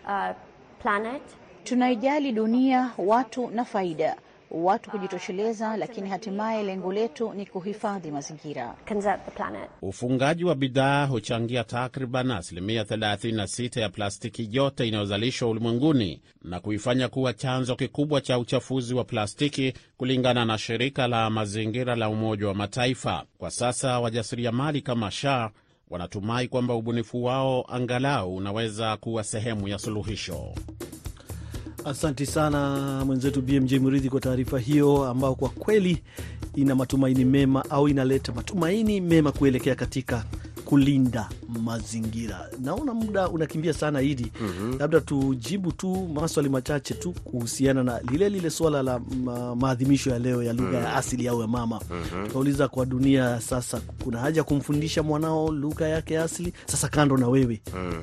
uh, 0.05 0.37
planet, 0.83 1.23
Tunaijali 1.65 2.33
dunia, 2.33 2.91
watu 2.99 3.51
na 3.51 3.65
faida, 3.65 4.17
watu 4.51 4.91
kujitosheleza, 4.91 5.77
lakini 5.77 6.09
hatimaye 6.09 6.63
lengo 6.63 6.93
letu 6.93 7.33
ni 7.35 7.47
kuhifadhi 7.47 8.11
mazingira. 8.11 8.75
conserve 8.89 9.23
the 9.25 9.31
planet. 9.31 9.71
Ufungaji 9.83 10.45
wa 10.45 10.55
bidhaa 10.55 11.07
huchangia 11.07 11.65
takriban 11.65 12.31
asilimia 12.31 12.83
36 12.83 13.81
ya 13.81 13.89
plastiki 13.89 14.49
yote 14.53 14.89
inayozalishwa 14.89 15.49
ulimwenguni 15.49 16.21
na 16.43 16.61
kuifanya 16.61 17.09
kuwa 17.09 17.33
chanzo 17.33 17.77
kikubwa 17.77 18.21
cha 18.21 18.39
uchafuzi 18.39 18.95
wa 18.95 19.05
plastiki, 19.05 19.73
kulingana 19.97 20.45
na 20.45 20.59
shirika 20.59 21.09
la 21.09 21.31
mazingira 21.31 21.97
la 21.97 22.09
Umoja 22.09 22.49
wa 22.49 22.55
Mataifa. 22.55 23.25
Kwa 23.39 23.51
sasa 23.51 24.01
wajasiriamali 24.01 24.83
kama 24.83 25.11
Shah 25.11 25.51
wanatumai 25.91 26.49
kwamba 26.49 26.75
ubunifu 26.75 27.25
wao 27.25 27.65
angalau 27.69 28.37
unaweza 28.37 28.97
kuwa 28.97 29.25
sehemu 29.25 29.69
ya 29.69 29.79
suluhisho. 29.79 30.55
Asanti 31.89 32.27
sana 32.27 33.03
mwenzetu 33.07 33.43
BMJ 33.43 33.75
Mridhi 33.75 34.09
kwa 34.11 34.21
taarifa 34.21 34.59
hiyo, 34.59 35.05
ambayo 35.05 35.35
kwa 35.35 35.49
kweli 35.49 36.03
ina 36.55 36.75
matumaini 36.75 37.25
mema 37.25 37.71
au 37.71 37.89
inaleta 37.89 38.33
matumaini 38.33 39.01
mema 39.01 39.33
kuelekea 39.33 39.75
katika 39.75 40.25
kulinda 40.65 41.29
mazingira. 41.49 42.49
Naona 42.63 42.95
muda 42.95 43.29
unakimbia 43.29 43.73
sana 43.73 44.03
Idi, 44.03 44.33
labda 44.79 45.01
tujibu 45.01 45.73
tu 45.73 46.09
maswali 46.15 46.49
machache 46.49 46.95
tu 46.95 47.13
kuhusiana 47.25 47.83
na 47.85 48.01
lile 48.01 48.29
lile 48.29 48.51
suala 48.51 48.83
la 48.83 48.99
ma, 49.25 49.57
maadhimisho 49.57 50.11
ya 50.11 50.19
leo 50.19 50.43
ya 50.43 50.53
lugha 50.53 50.79
ya 50.79 50.95
asili 50.97 51.29
au 51.29 51.41
ya 51.41 51.47
mama. 51.47 51.81
Tukauliza 52.27 52.69
kwa 52.69 52.87
dunia 52.87 53.41
sasa, 53.41 53.81
kuna 54.05 54.19
haja 54.19 54.41
ya 54.41 54.45
kumfundisha 54.45 55.03
mwanao 55.03 55.53
lugha 55.53 55.89
yake 55.89 56.19
asili? 56.19 56.53
Sasa 56.67 56.89
kando 56.89 57.17
na 57.17 57.29
wewe 57.29 57.61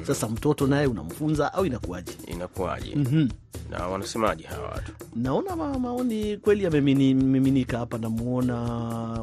sasa, 0.08 0.28
mtoto 0.30 0.68
naye 0.68 0.88
unamfunza 0.88 1.54
au 1.54 1.66
inakuwaje? 1.66 2.12
Inakuwaje? 2.28 2.96
Mhm. 2.96 3.28
na 3.72 3.88
wanasemaje 3.88 4.44
hawa 4.44 4.68
watu? 4.70 4.92
Naona 5.16 5.56
ma 5.56 5.80
maoni 5.80 6.38
kweli 6.38 6.64
yamemiminika 6.64 7.78
hapa. 7.78 7.98
Namwona 7.98 8.56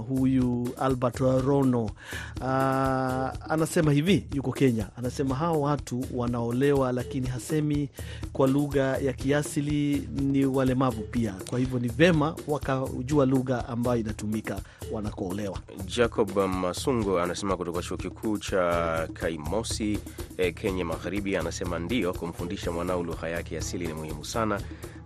huyu 0.08 0.68
Albert 0.80 1.16
Rono 1.18 1.84
uh, 1.84 3.52
anasema 3.52 3.92
hivi, 3.92 4.11
yuko 4.34 4.52
Kenya, 4.52 4.88
anasema 4.96 5.34
hawa 5.34 5.58
watu 5.58 6.04
wanaolewa, 6.14 6.92
lakini 6.92 7.26
hasemi 7.26 7.88
kwa 8.32 8.48
lugha 8.48 8.96
ya 8.98 9.12
kiasili 9.12 10.08
ni 10.20 10.44
walemavu 10.46 11.02
pia, 11.02 11.34
kwa 11.50 11.58
hivyo 11.58 11.78
ni 11.78 11.88
vema 11.88 12.36
wakajua 12.48 13.26
lugha 13.26 13.68
ambayo 13.68 14.00
inatumika 14.00 14.60
wanakoolewa. 14.92 15.58
Jacob 15.96 16.36
Masungo 16.38 17.20
anasema 17.20 17.56
kutoka 17.56 17.82
chuo 17.82 17.96
kikuu 17.96 18.38
cha 18.38 19.08
Kaimosi 19.12 19.98
eh, 20.38 20.54
Kenya 20.54 20.84
Magharibi, 20.84 21.36
anasema 21.36 21.78
ndio, 21.78 22.12
kumfundisha 22.12 22.72
mwanao 22.72 23.02
lugha 23.02 23.28
yake 23.28 23.58
asili 23.58 23.86
ni 23.86 23.92
muhimu 23.92 24.24
sana. 24.24 24.60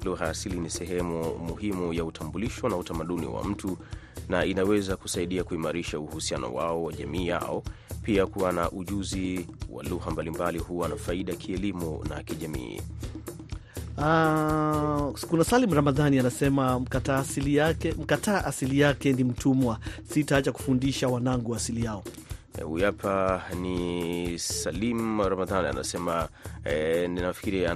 Lugha 0.04 0.24
asili 0.28 0.58
ni 0.60 0.70
sehemu 0.70 1.38
muhimu 1.38 1.92
ya 1.92 2.04
utambulisho 2.04 2.68
na 2.68 2.76
utamaduni 2.76 3.26
wa 3.26 3.44
mtu 3.44 3.78
na 4.28 4.44
inaweza 4.44 4.96
kusaidia 4.96 5.44
kuimarisha 5.44 5.98
uhusiano 5.98 6.54
wao 6.54 6.82
wa 6.84 6.92
jamii 6.92 7.26
yao. 7.26 7.62
Pia 8.02 8.26
kuwa 8.26 8.52
na 8.52 8.70
ujuzi 8.70 9.46
wa 9.70 9.82
lugha 9.84 10.10
mbalimbali 10.10 10.58
huwa 10.58 10.88
na 10.88 10.96
faida 10.96 11.34
kielimu 11.34 12.04
na 12.08 12.22
kijamii. 12.22 12.80
Ah, 13.98 15.12
kuna 15.30 15.44
Salim 15.44 15.72
Ramadhani 15.72 16.18
anasema 16.18 16.80
mkataa 16.80 17.16
asili 17.18 17.54
yake, 17.56 17.92
mkataa 17.92 18.44
asili 18.44 18.80
yake 18.80 19.12
ni 19.12 19.24
mtumwa, 19.24 19.78
sitaacha 20.12 20.52
kufundisha 20.52 21.08
wanangu 21.08 21.54
asili 21.54 21.84
yao. 21.84 22.04
Eh, 22.58 22.64
Huyu 22.64 22.84
hapa 22.84 23.42
ni 23.60 24.38
Salim 24.38 25.20
Ramadhan 25.20 25.66
anasema 25.66 26.28
e, 26.64 27.08
ninafikiri 27.08 27.66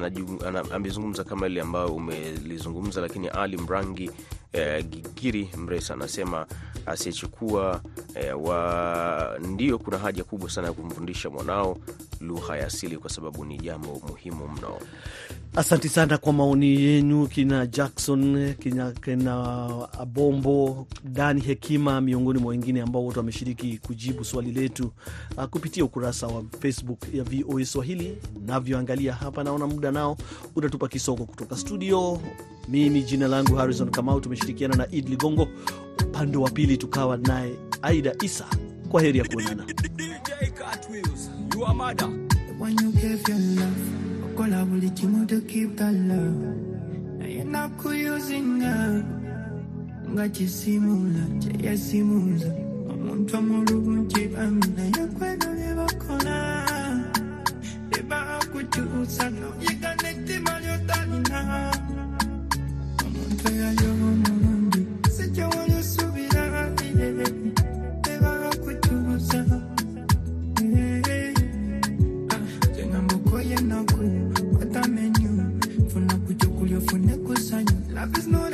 amezungumza 0.72 1.24
kama 1.24 1.46
ile 1.46 1.60
ambayo 1.60 1.88
umelizungumza, 1.94 3.00
lakini 3.00 3.28
Ali 3.28 3.56
Mrangi 3.56 4.10
eh, 4.52 4.84
Gigiri 4.84 5.50
Mresa 5.56 5.94
anasema 5.94 6.46
asiyechukua 6.86 7.80
eh, 8.14 8.42
wa 8.42 9.38
ndio, 9.52 9.78
kuna 9.78 9.98
haja 9.98 10.24
kubwa 10.24 10.50
sana 10.50 10.66
ya 10.66 10.72
kumfundisha 10.72 11.30
mwanao 11.30 11.76
lugha 12.20 12.56
ya 12.56 12.66
asili 12.66 12.96
kwa 12.96 13.10
sababu 13.10 13.44
ni 13.44 13.58
jambo 13.58 14.02
muhimu 14.08 14.48
mno. 14.48 14.78
Asanti 15.56 15.88
sana 15.88 16.18
kwa 16.18 16.32
maoni 16.32 16.82
yenu, 16.82 17.26
kina 17.26 17.66
Jackson, 17.66 18.54
kina, 18.54 18.92
kina 18.92 19.66
Abombo, 20.00 20.86
Dani 21.04 21.40
Hekima, 21.40 22.00
miongoni 22.00 22.38
mwa 22.38 22.50
wengine 22.50 22.82
ambao 22.82 23.04
wote 23.04 23.18
wameshiriki 23.18 23.78
kujibu 23.78 24.24
swali 24.24 24.52
letu 24.52 24.92
uh, 25.36 25.44
kupitia 25.44 25.84
ukurasa 25.84 26.26
wa 26.26 26.44
Facebook 26.60 27.14
ya 27.14 27.24
VOA 27.24 27.64
Swahili. 27.64 28.18
Navyoangalia 28.46 29.12
hapa, 29.12 29.44
naona 29.44 29.66
muda 29.66 29.90
nao 29.90 30.16
unatupa 30.56 30.88
kisogo 30.88 31.24
kutoka 31.24 31.56
studio. 31.56 32.20
Mimi 32.70 33.02
jina 33.02 33.28
langu 33.28 33.54
Harrison 33.56 33.90
Kamau, 33.90 34.20
tumeshirikiana 34.20 34.76
na 34.76 34.86
Id 34.92 35.08
Ligongo, 35.08 35.48
upande 36.06 36.36
wa 36.38 36.50
pili 36.50 36.76
tukawa 36.76 37.16
naye 37.16 37.52
Aida 37.82 38.14
Isa. 38.22 38.46
Kwa 38.88 39.02
heri 39.02 39.18
ya 39.18 39.24
kuonana. 39.24 39.66
Life 78.00 78.16
is 78.16 78.26
not 78.28 78.49